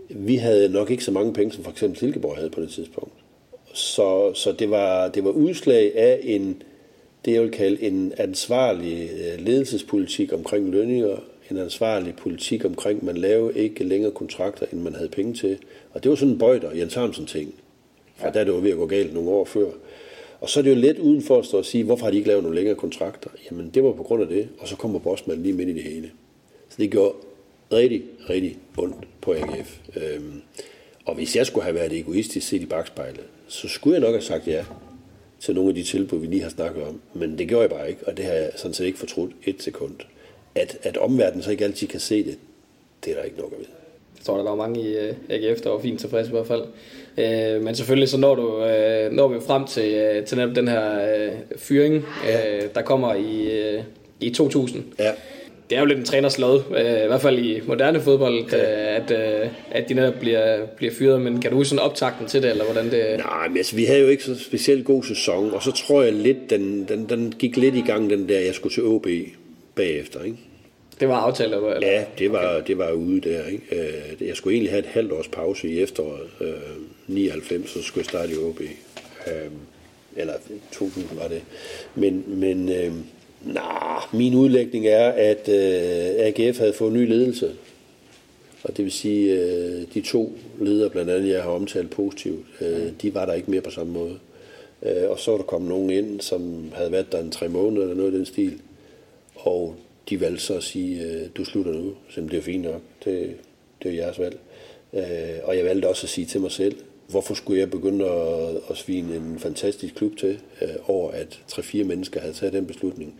[0.08, 3.12] vi havde nok ikke så mange penge, som for eksempel Silkeborg havde på det tidspunkt.
[3.72, 6.62] Så, så det, var, det var udslag af en,
[7.24, 11.16] det jeg vil kalde en ansvarlig øh, ledelsespolitik omkring lønninger,
[11.50, 15.58] en ansvarlig politik omkring, at man lavede ikke længere kontrakter, end man havde penge til.
[15.92, 17.54] Og det var sådan en bøjder, Jens Harmsen ting.
[18.16, 18.32] For ja.
[18.32, 19.70] der det var ved at gå galt nogle år før.
[20.40, 22.28] Og så er det jo let udenfor at stå og sige, hvorfor har de ikke
[22.28, 23.30] lavet nogle længere kontrakter?
[23.50, 25.82] Jamen det var på grund af det, og så kommer Bosman lige midt i det
[25.82, 26.10] hele.
[26.68, 27.14] Så det gjorde
[27.72, 29.78] rigtig, rigtig ondt på AGF.
[29.96, 30.42] Øhm,
[31.04, 34.22] og hvis jeg skulle have været egoistisk set i bagspejlet, så skulle jeg nok have
[34.22, 34.64] sagt ja
[35.40, 37.00] til nogle af de tilbud, vi lige har snakket om.
[37.14, 39.62] Men det gjorde jeg bare ikke, og det har jeg sådan set ikke fortrudt et
[39.62, 39.94] sekund.
[40.54, 42.38] At, at omverdenen så ikke altid kan se det,
[43.04, 43.68] det er der ikke nok at vide.
[44.18, 46.62] Jeg tror, der var mange i uh, AGF, der var fint tilfreds i hvert fald.
[47.18, 51.30] Uh, men selvfølgelig så når, du, uh, når vi frem til, uh, til den her
[51.56, 53.48] fyring, uh, der kommer i,
[54.20, 54.84] i 2000.
[54.98, 55.12] Ja
[55.70, 58.56] det er jo lidt en trænerslåd, øh, i hvert fald i moderne fodbold, ja.
[58.56, 62.26] øh, at, øh, at de netop bliver, bliver fyret, men kan du huske sådan optakten
[62.26, 63.18] til det, eller hvordan det...
[63.18, 66.12] Nej, men altså, vi havde jo ikke så specielt god sæson, og så tror jeg
[66.12, 69.06] lidt, den, den, den gik lidt i gang, den der, jeg skulle til OB
[69.74, 70.36] bagefter, ikke?
[71.00, 71.78] Det var aftalt, eller?
[71.82, 72.66] Ja, det var, okay.
[72.66, 73.46] det var ude der.
[73.46, 73.64] Ikke?
[74.20, 76.48] Jeg skulle egentlig have et halvt års pause i efteråret øh,
[77.06, 78.60] 99, så skulle jeg starte i OB.
[79.26, 79.50] Øh,
[80.16, 80.34] eller
[80.72, 81.42] 2000 var det.
[81.94, 82.92] Men, men øh,
[83.44, 87.52] nah, min udlægning er, at øh, AGF havde fået ny ledelse.
[88.62, 92.92] Og det vil sige, øh, de to ledere, blandt andet jeg har omtalt positivt, øh,
[93.02, 94.18] de var der ikke mere på samme måde.
[94.82, 97.82] Øh, og så var der kommet nogen ind, som havde været der en tre måneder
[97.82, 98.60] eller noget i den stil.
[99.34, 99.74] Og
[100.10, 101.94] de valgte så at sige, øh, du slutter nu.
[102.08, 102.82] Så det er fint nok.
[103.04, 103.36] Det,
[103.82, 104.38] det er jeres valg.
[104.94, 106.76] Øh, og jeg valgte også at sige til mig selv,
[107.10, 111.84] hvorfor skulle jeg begynde at, at svine en fantastisk klub til, øh, over at tre-fire
[111.84, 113.14] mennesker havde taget den beslutning.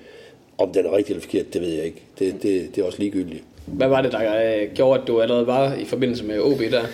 [0.59, 2.03] Om den er rigtig eller forkert, det ved jeg ikke.
[2.19, 3.45] Det, det, det er også ligegyldigt.
[3.67, 6.85] Hvad var det, der øh, gjorde, at du allerede var i forbindelse med OB der?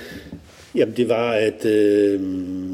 [0.75, 2.21] Jamen det var, at øh,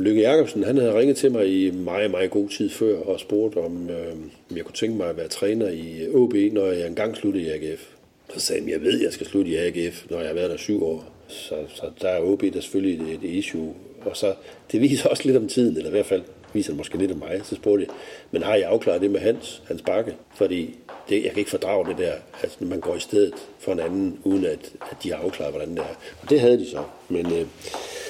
[0.01, 3.57] Lykke Jacobsen, han havde ringet til mig i meget, meget god tid før og spurgt,
[3.57, 4.13] om, øh,
[4.51, 7.51] om jeg kunne tænke mig at være træner i OB, når jeg engang sluttede i
[7.51, 7.89] AGF.
[8.35, 10.51] Så sagde han, jeg ved, at jeg skal slutte i AGF, når jeg har været
[10.51, 11.05] der syv år.
[11.29, 13.75] Så, så der er OB der selvfølgelig et, et issue.
[14.05, 14.35] Og så,
[14.73, 16.23] det viser også lidt om tiden, eller i hvert fald
[16.53, 17.41] viser måske lidt om mig.
[17.45, 17.95] Så spurgte jeg,
[18.31, 20.15] men har jeg afklaret det med Hans, Hans Bakke?
[20.35, 20.75] Fordi
[21.09, 24.19] det, jeg kan ikke fordrage det der, at man går i stedet for en anden,
[24.25, 25.95] uden at, at de har afklaret, hvordan det er.
[26.23, 26.83] Og det havde de så.
[27.09, 27.47] Men, øh,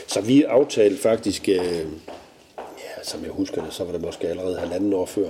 [0.07, 1.57] så vi aftalte faktisk, øh,
[2.59, 5.29] ja, som jeg husker det, så var det måske allerede halvanden år før,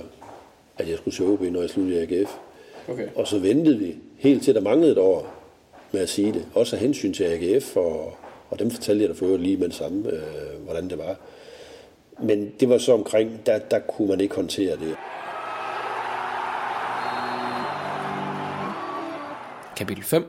[0.77, 2.31] at jeg skulle til OB, når jeg sluttede i AGF.
[2.87, 3.07] Okay.
[3.15, 5.33] Og så ventede vi helt til, der manglede et år
[5.91, 6.45] med at sige det.
[6.53, 8.13] Også af hensyn til AGF, og,
[8.49, 11.15] og dem fortalte jeg da for øvrigt lige med det samme, øh, hvordan det var.
[12.23, 14.95] Men det var så omkring, der, der kunne man ikke håndtere det.
[19.77, 20.23] Kapitel 5.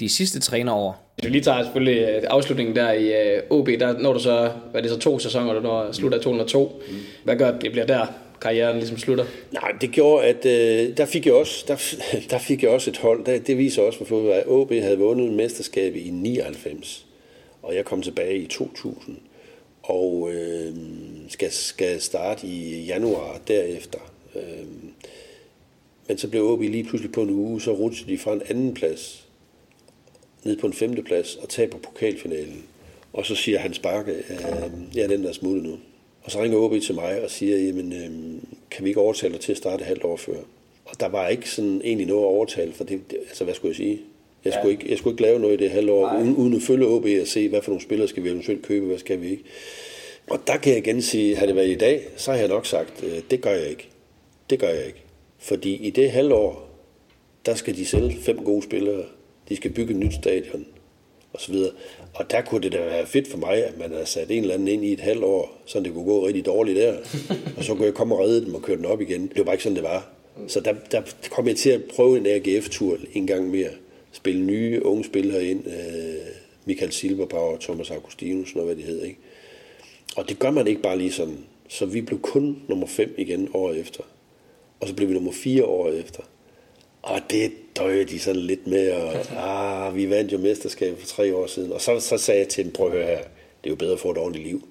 [0.00, 1.14] De sidste trænerår.
[1.22, 4.80] Vi lige tager selvfølgelig øh, afslutningen der i øh, OB, der når du så, hvad
[4.80, 6.82] er det så to sæsoner, du når slutter af 202.
[7.24, 8.06] Hvad gør, at det bliver der,
[8.40, 9.24] karrieren ligesom slutter?
[9.52, 11.94] Nej, det gjorde, at øh, der, fik jeg også, der,
[12.30, 13.24] der fik jeg også et hold.
[13.24, 17.06] Der, det viser også, hvorfor at OB havde vundet en mesterskab i 99.
[17.62, 19.16] Og jeg kom tilbage i 2000.
[19.82, 20.74] Og øh,
[21.28, 24.12] skal, skal starte i januar derefter.
[24.36, 24.66] Øh,
[26.08, 28.74] men så blev OB lige pludselig på en uge, så rutsede de fra en anden
[28.74, 29.28] plads
[30.44, 32.64] ned på en femte plads og taber pokalfinalen.
[33.12, 35.78] Og så siger Hans Bakke, øh, jeg er den, der er smuttet nu.
[36.22, 39.40] Og så ringer OB til mig og siger, jamen, øh, kan vi ikke overtale dig
[39.40, 40.38] til at starte halvt år før?
[40.84, 43.70] Og der var ikke sådan egentlig noget at overtale, for det, det altså hvad skulle
[43.70, 44.00] jeg sige?
[44.44, 46.62] Jeg skulle, ikke, jeg skulle ikke lave noget i det halvt år, uden, uden at
[46.62, 49.30] følge OB og se, hvad for nogle spillere skal vi eventuelt købe, hvad skal vi
[49.30, 49.44] ikke.
[50.30, 52.66] Og der kan jeg igen sige, havde det været i dag, så har jeg nok
[52.66, 53.88] sagt, øh, det gør jeg ikke.
[54.50, 55.02] Det gør jeg ikke.
[55.38, 56.68] Fordi i det halvår,
[57.46, 59.04] der skal de sælge fem gode spillere.
[59.48, 60.66] De skal bygge et nyt stadion
[61.32, 61.72] og så videre.
[62.14, 64.54] Og der kunne det da være fedt for mig, at man havde sat en eller
[64.54, 66.96] anden ind i et halvt år, så det kunne gå rigtig dårligt der.
[67.56, 69.22] og så kunne jeg komme og redde dem og køre den op igen.
[69.22, 70.10] Det var bare ikke sådan, det var.
[70.48, 73.70] Så der, der kom jeg til at prøve en AGF-tur en gang mere.
[74.12, 75.66] Spille nye unge spillere ind.
[75.66, 76.26] Øh,
[76.64, 79.04] Michael Silberbauer, Thomas Augustinus og hvad de hedder.
[79.04, 79.18] Ikke?
[80.16, 81.38] Og det gør man ikke bare lige sådan.
[81.68, 84.02] Så vi blev kun nummer 5 igen året efter.
[84.80, 86.22] Og så blev vi nummer 4 år efter.
[87.02, 89.14] Og det døje de sådan lidt med, og
[89.88, 91.72] ah, vi vandt jo mesterskabet for tre år siden.
[91.72, 93.92] Og så, så sagde jeg til dem, prøv at høre her, det er jo bedre
[93.92, 94.68] at få et ordentligt liv.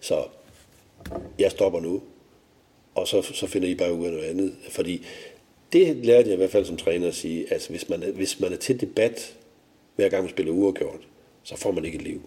[0.00, 0.24] Så
[1.38, 2.02] jeg stopper nu,
[2.94, 4.54] og så, så finder I bare ud af noget andet.
[4.68, 5.06] Fordi
[5.74, 8.40] det lærte jeg i hvert fald som træner at sige, altså hvis man er, hvis
[8.40, 9.34] man er til debat,
[9.96, 11.00] hver gang man spiller uafgjort,
[11.42, 12.20] så får man ikke et liv.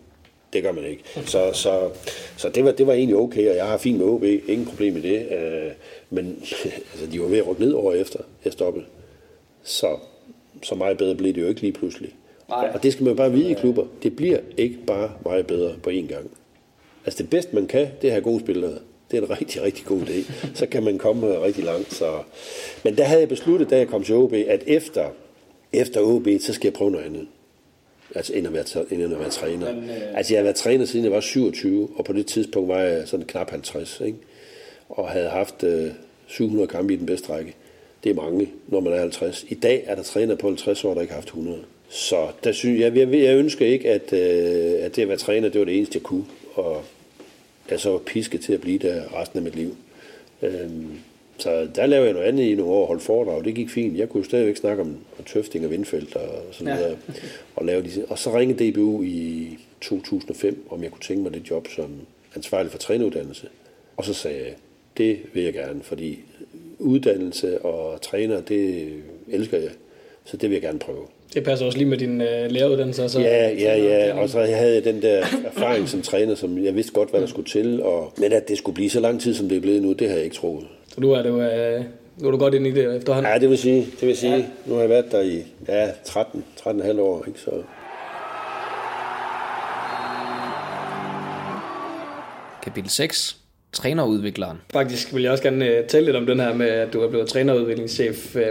[0.54, 1.04] Det gør man ikke.
[1.26, 1.90] Så, så,
[2.38, 4.94] så det, var, det var egentlig okay, og jeg har fint med OB, ingen problem
[4.94, 5.32] med det.
[5.32, 5.72] Øh,
[6.10, 6.26] men
[6.92, 8.86] altså, de var ved at rykke ned over efter, jeg stoppede.
[9.64, 9.98] Så,
[10.64, 12.16] så meget bedre blev det jo ikke lige pludselig.
[12.50, 12.72] Nej.
[12.74, 13.86] Og det skal man bare vide i klubber.
[14.04, 16.32] Det bliver ikke bare meget bedre på én gang.
[17.06, 18.78] Altså det bedste man kan, det er at have gode spillere.
[19.12, 20.34] Det er en rigtig, rigtig god idé.
[20.56, 21.94] Så kan man komme rigtig langt.
[21.94, 22.20] Så.
[22.84, 25.10] Men der havde jeg besluttet, da jeg kom til OB, at efter,
[25.74, 27.28] efter OB, så skal jeg prøve noget andet.
[28.16, 29.74] Altså end at være, end at være træner.
[29.74, 30.18] Men, øh...
[30.18, 33.08] Altså jeg har været træner siden jeg var 27, og på det tidspunkt var jeg
[33.08, 34.02] sådan knap 50.
[34.06, 34.18] Ikke?
[34.90, 35.92] Og havde haft øh,
[36.28, 37.54] 700 kampe i den bedste række.
[38.04, 39.46] Det er mange, når man er 50.
[39.50, 41.60] I dag er der træner på 50 år, der ikke har haft 100.
[41.90, 45.50] Så der synes jeg, jeg, jeg ønsker ikke, at, øh, at det at være træner,
[45.50, 46.26] det var det eneste, jeg kunne.
[46.54, 46.84] Og
[47.72, 49.76] jeg så var pisket til at blive der resten af mit liv.
[50.42, 50.88] Øhm,
[51.38, 53.98] så der lavede jeg noget andet i nogle år, holdt foredrag, det gik fint.
[53.98, 56.80] Jeg kunne stadigvæk snakke om, om Tøfting og Vindfeldt og sådan Ja.
[56.80, 56.98] noget.
[57.56, 59.48] Og, lave de, og så ringede DBU i
[59.82, 61.90] 2005, om jeg kunne tænke mig det job som
[62.36, 63.48] ansvarlig for træneruddannelse.
[63.98, 64.54] Og så sagde jeg,
[64.98, 66.20] det vil jeg gerne, fordi
[66.80, 68.94] uddannelse og træner, det
[69.28, 69.70] elsker jeg.
[70.26, 71.04] Så det vil jeg gerne prøve.
[71.34, 73.10] Det passer også lige med din øh, læreruddannelse.
[73.10, 74.22] Så, Ja, ja, ja.
[74.22, 77.28] Og så havde jeg den der erfaring som træner, som jeg vidste godt, hvad der
[77.28, 77.84] skulle til.
[77.84, 80.08] Og, men at det skulle blive så lang tid, som det er blevet nu, det
[80.08, 80.64] havde jeg ikke troet.
[80.94, 81.84] Så nu er du øh,
[82.18, 83.32] Nu er du godt ind i det efterhånden.
[83.34, 83.88] Ja, det vil sige.
[84.00, 84.36] Det vil sige.
[84.36, 84.44] Ja.
[84.66, 87.40] Nu har jeg været der i ja, 13, 13,5 år, ikke?
[87.40, 87.52] Så
[92.64, 93.38] Kapitel 6.
[93.78, 94.58] Trænerudvikleren.
[94.74, 97.10] Faktisk vil jeg også gerne uh, tale lidt om den her med, at du er
[97.10, 98.36] blevet trænerudviklingschef.
[98.36, 98.42] Uh,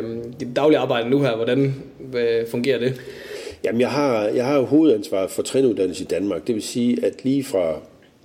[0.40, 3.00] dit daglige arbejde nu her, hvordan uh, fungerer det?
[3.64, 6.46] Jamen, jeg har, jeg har jo hovedansvaret for træneruddannelse i Danmark.
[6.46, 7.80] Det vil sige, at lige fra,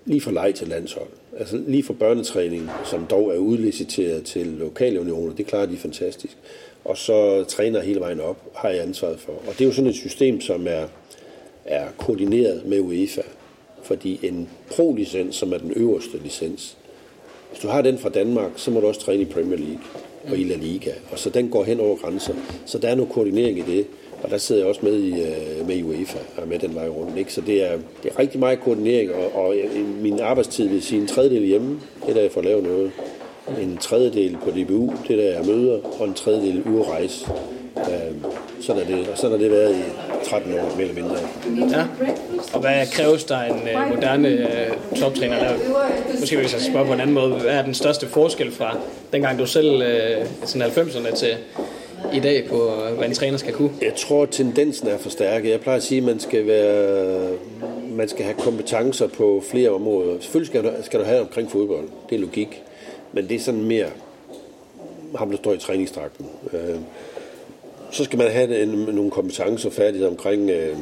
[0.06, 1.08] lige fra leg til landshold,
[1.40, 6.38] altså lige fra børnetræning, som dog er udliciteret til lokale unioner, det klarer de fantastisk.
[6.86, 9.32] Og så træner hele vejen op, har jeg ansvaret for.
[9.32, 10.86] Og det er jo sådan et system, som er,
[11.66, 13.22] er koordineret med UEFA.
[13.84, 16.78] Fordi en pro-licens, som er den øverste licens,
[17.52, 19.84] hvis du har den fra Danmark, så må du også træne i Premier League
[20.30, 20.92] og i La Liga.
[21.12, 22.34] Og så den går hen over grænser.
[22.66, 23.88] Så der er noget koordinering i det.
[24.24, 26.88] Og der sidder jeg også med i, øh, med i UEFA og med den vej
[26.88, 27.18] rundt.
[27.18, 27.34] Ikke?
[27.34, 31.02] Så det er, det er rigtig meget koordinering, og, og øh, min arbejdstid vil sige
[31.02, 32.92] en tredjedel hjemme, det er der jeg får lavet noget.
[33.62, 37.28] En tredjedel på DBU, det er der jeg møder, og en tredjedel ude rejse.
[37.78, 38.24] Øhm,
[38.62, 41.18] sådan er det, og sådan har det været i 13 år, mere eller mindre.
[41.78, 41.86] Ja.
[42.54, 44.48] Og hvad kræves der en uh, moderne
[44.92, 45.40] uh, toptræner?
[45.40, 45.54] Der,
[46.20, 48.78] måske hvis jeg spørge på en anden måde, hvad er den største forskel fra
[49.14, 49.84] dengang du selv,
[50.46, 51.38] sådan 90'erne til
[52.14, 53.70] i dag på, hvad en træner skal kunne?
[53.82, 55.52] Jeg tror, tendensen er forstærket.
[55.52, 57.30] Jeg plejer at sige, at man skal, være,
[57.90, 60.16] man skal have kompetencer på flere områder.
[60.22, 61.88] Selvfølgelig skal du, skal du have omkring fodbold.
[62.10, 62.64] Det er logik.
[63.14, 63.88] Men det er sådan mere
[65.18, 66.26] ham, der står i træningstrakten.
[67.92, 70.78] Så skal man have en, nogle kompetencer færdigt omkring øh,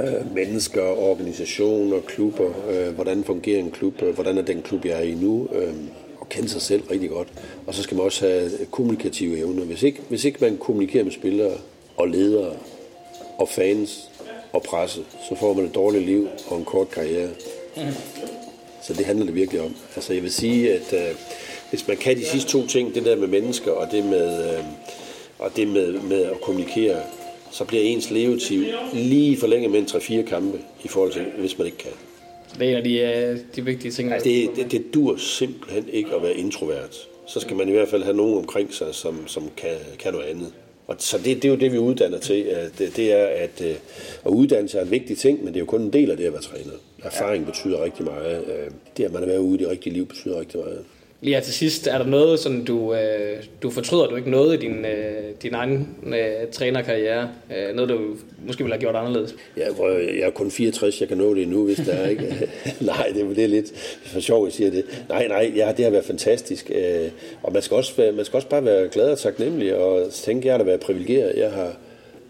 [0.00, 4.98] øh, mennesker, organisationer, klubber, øh, hvordan fungerer en klub, øh, hvordan er den klub, jeg
[4.98, 5.74] er i nu, øh,
[6.20, 7.28] og kende sig selv rigtig godt.
[7.66, 9.64] Og så skal man også have kommunikative evner.
[9.64, 11.52] Hvis ikke, hvis ikke man kommunikerer med spillere
[11.96, 12.52] og ledere
[13.38, 14.10] og fans
[14.52, 17.28] og presse, så får man et dårligt liv og en kort karriere.
[18.82, 19.74] Så det handler det virkelig om.
[19.96, 21.14] Altså jeg vil sige, at øh,
[21.70, 24.54] hvis man kan de sidste to ting, det der med mennesker og det med...
[24.54, 24.64] Øh,
[25.40, 27.02] og det med, med at kommunikere,
[27.50, 31.66] så bliver ens levetid lige forlænget med en 3-4 kampe i forhold til, hvis man
[31.66, 31.90] ikke kan.
[32.58, 34.12] Det er en af de, øh, de vigtige ting.
[34.12, 37.08] Altså, det, det, det dur simpelthen ikke at være introvert.
[37.26, 40.26] Så skal man i hvert fald have nogen omkring sig, som, som kan, kan noget
[40.26, 40.52] andet.
[40.86, 42.46] Og så det, det er jo det, vi uddanner til.
[42.78, 43.74] Det, det er, at, øh,
[44.24, 46.24] at uddannelse er en vigtig ting, men det er jo kun en del af det
[46.24, 46.72] at være træner.
[47.02, 48.44] Erfaring betyder rigtig meget.
[48.44, 50.84] Øh, det, at man er været ude i det rigtige liv, betyder rigtig meget.
[51.22, 54.54] Lige her til sidst, er der noget, sådan du, øh, du fortryder, du ikke noget
[54.54, 57.28] i din, øh, din egen øh, trænerkarriere?
[57.56, 57.98] Øh, noget, du
[58.46, 59.34] måske ville have gjort anderledes?
[59.56, 59.66] Ja,
[60.18, 62.48] jeg er kun 64, jeg kan nå det nu, hvis der er ikke.
[62.80, 64.84] nej, det, det er lidt for sjovt, at sige det.
[65.08, 66.70] Nej, nej, ja, det har været fantastisk.
[66.74, 67.10] Øh,
[67.42, 70.46] og man skal, også være, man skal også bare være glad og taknemmelig, og tænke,
[70.46, 71.32] jeg har da været privilegeret.
[71.36, 71.76] Jeg har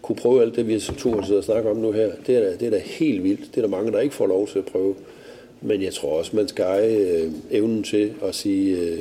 [0.01, 2.11] kunne prøve alt det, vi to sidder og snakker om nu her.
[2.27, 3.55] Det er, da, det er da helt vildt.
[3.55, 4.95] Det er der mange, der ikke får lov til at prøve.
[5.61, 8.99] Men jeg tror også, man skal eje øh, evnen til at sige, øh,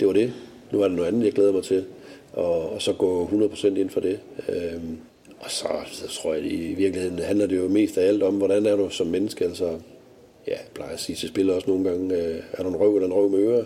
[0.00, 0.32] det var det.
[0.72, 1.84] Nu er der noget andet, jeg glæder mig til.
[2.32, 4.18] Og, og så gå 100% ind for det.
[4.48, 4.80] Øh,
[5.38, 8.34] og så, så tror jeg, at i virkeligheden handler det jo mest af alt om,
[8.34, 9.44] hvordan er du som menneske.
[9.44, 9.66] Altså,
[10.46, 12.94] ja, jeg plejer at sige til spillere også nogle gange, øh, er du en røv
[12.94, 13.64] eller en røv med ører?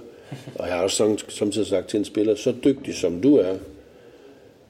[0.54, 3.56] Og jeg har også samtidig sagt til en spiller, så dygtig som du er,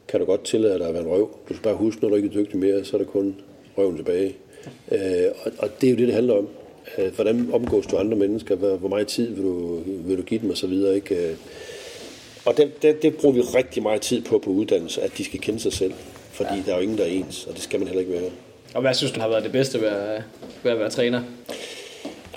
[0.08, 1.30] kan du godt tillade dig at være en røv.
[1.48, 3.36] Du skal bare huske, når du ikke er dygtig mere, så er der kun
[3.78, 4.36] røven tilbage.
[4.92, 6.48] Øh, og, og det er jo det, det handler om.
[6.98, 8.54] Øh, hvordan omgås du andre mennesker?
[8.54, 10.72] Hvor meget tid vil du, vil du give dem osv.?
[10.72, 11.14] Ikke?
[11.14, 11.36] Øh,
[12.44, 15.40] og det, det, det bruger vi rigtig meget tid på på uddannelse, at de skal
[15.40, 15.92] kende sig selv.
[16.32, 16.62] Fordi ja.
[16.66, 18.30] der er jo ingen, der er ens, og det skal man heller ikke være.
[18.74, 20.22] Og hvad synes du har været det bedste ved at,
[20.62, 21.22] ved at være træner?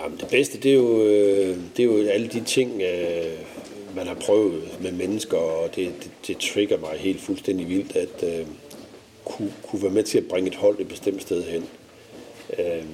[0.02, 2.82] Jamen, det bedste, det er, jo, øh, det er jo alle de ting,
[3.96, 8.24] man har prøvet med mennesker, og det, det, det trigger mig helt fuldstændig vildt, at
[8.24, 8.48] uh,
[9.26, 11.66] kunne, kunne være med til at bringe et hold et bestemt sted hen.
[12.50, 12.86] Uh,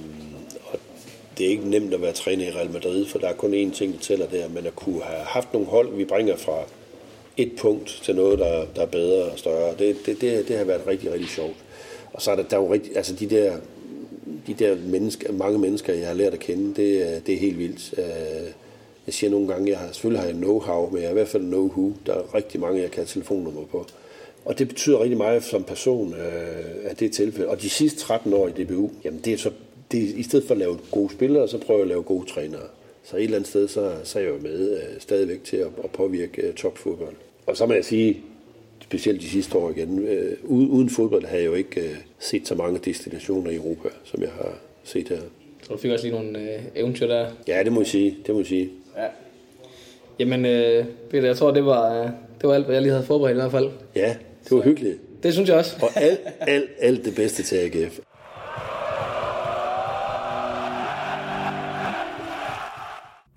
[1.38, 3.74] det er ikke nemt at være træner i Real Madrid, for der er kun én
[3.74, 6.58] ting, der tæller der, men at kunne have haft nogle hold, vi bringer fra
[7.36, 10.64] et punkt til noget, der, der er bedre og større, det, det, det, det har
[10.64, 11.56] været rigtig, rigtig sjovt.
[12.12, 13.56] Og så er der, der er jo rigtig, altså de der,
[14.46, 17.94] de der mennesker, mange mennesker, jeg har lært at kende, det, det er helt vildt.
[17.98, 18.50] Øh,
[19.06, 21.28] jeg siger nogle gange, jeg har, selvfølgelig har jeg know-how, men jeg har i hvert
[21.28, 21.92] fald know-who.
[22.06, 23.86] Der er rigtig mange, jeg kan have telefonnummer på.
[24.44, 27.48] Og det betyder rigtig meget som person, øh, at det er tilfælde.
[27.48, 29.50] Og de sidste 13 år i DBU, jamen det er så
[29.92, 32.66] det, i stedet for at lave gode spillere, så prøver jeg at lave gode trænere.
[33.04, 35.68] Så et eller andet sted, så, så er jeg jo med uh, stadigvæk til at,
[35.84, 37.14] at påvirke uh, topfodbold.
[37.46, 38.20] Og så må jeg sige,
[38.82, 39.98] specielt de sidste år igen,
[40.44, 44.22] uh, uden fodbold har jeg jo ikke uh, set så mange destinationer i Europa, som
[44.22, 45.20] jeg har set her.
[45.62, 47.30] Så du fik også lige nogle uh, eventyr der?
[47.48, 48.16] Ja, det må jeg sige.
[48.26, 48.70] Det må jeg sige.
[48.96, 49.06] Ja.
[50.18, 52.02] Jamen, uh, Peter, jeg tror, det var,
[52.40, 53.70] det var alt, hvad jeg lige havde forberedt i hvert fald.
[53.96, 54.98] Ja, det var hyggeligt.
[55.22, 55.76] Det synes jeg også.
[55.82, 57.98] Og alt, alt, alt det bedste til AGF.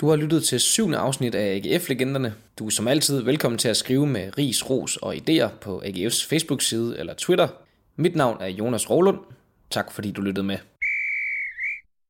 [0.02, 2.34] Du har lyttet til syvende afsnit af AGF-legenderne.
[2.60, 6.28] Du er som altid velkommen til at skrive med ris, ros og idéer på AGF's
[6.30, 7.48] Facebook-side eller Twitter.
[7.96, 9.20] Mit navn er Jonas Rolund.
[9.70, 10.58] Tak fordi du lyttede med.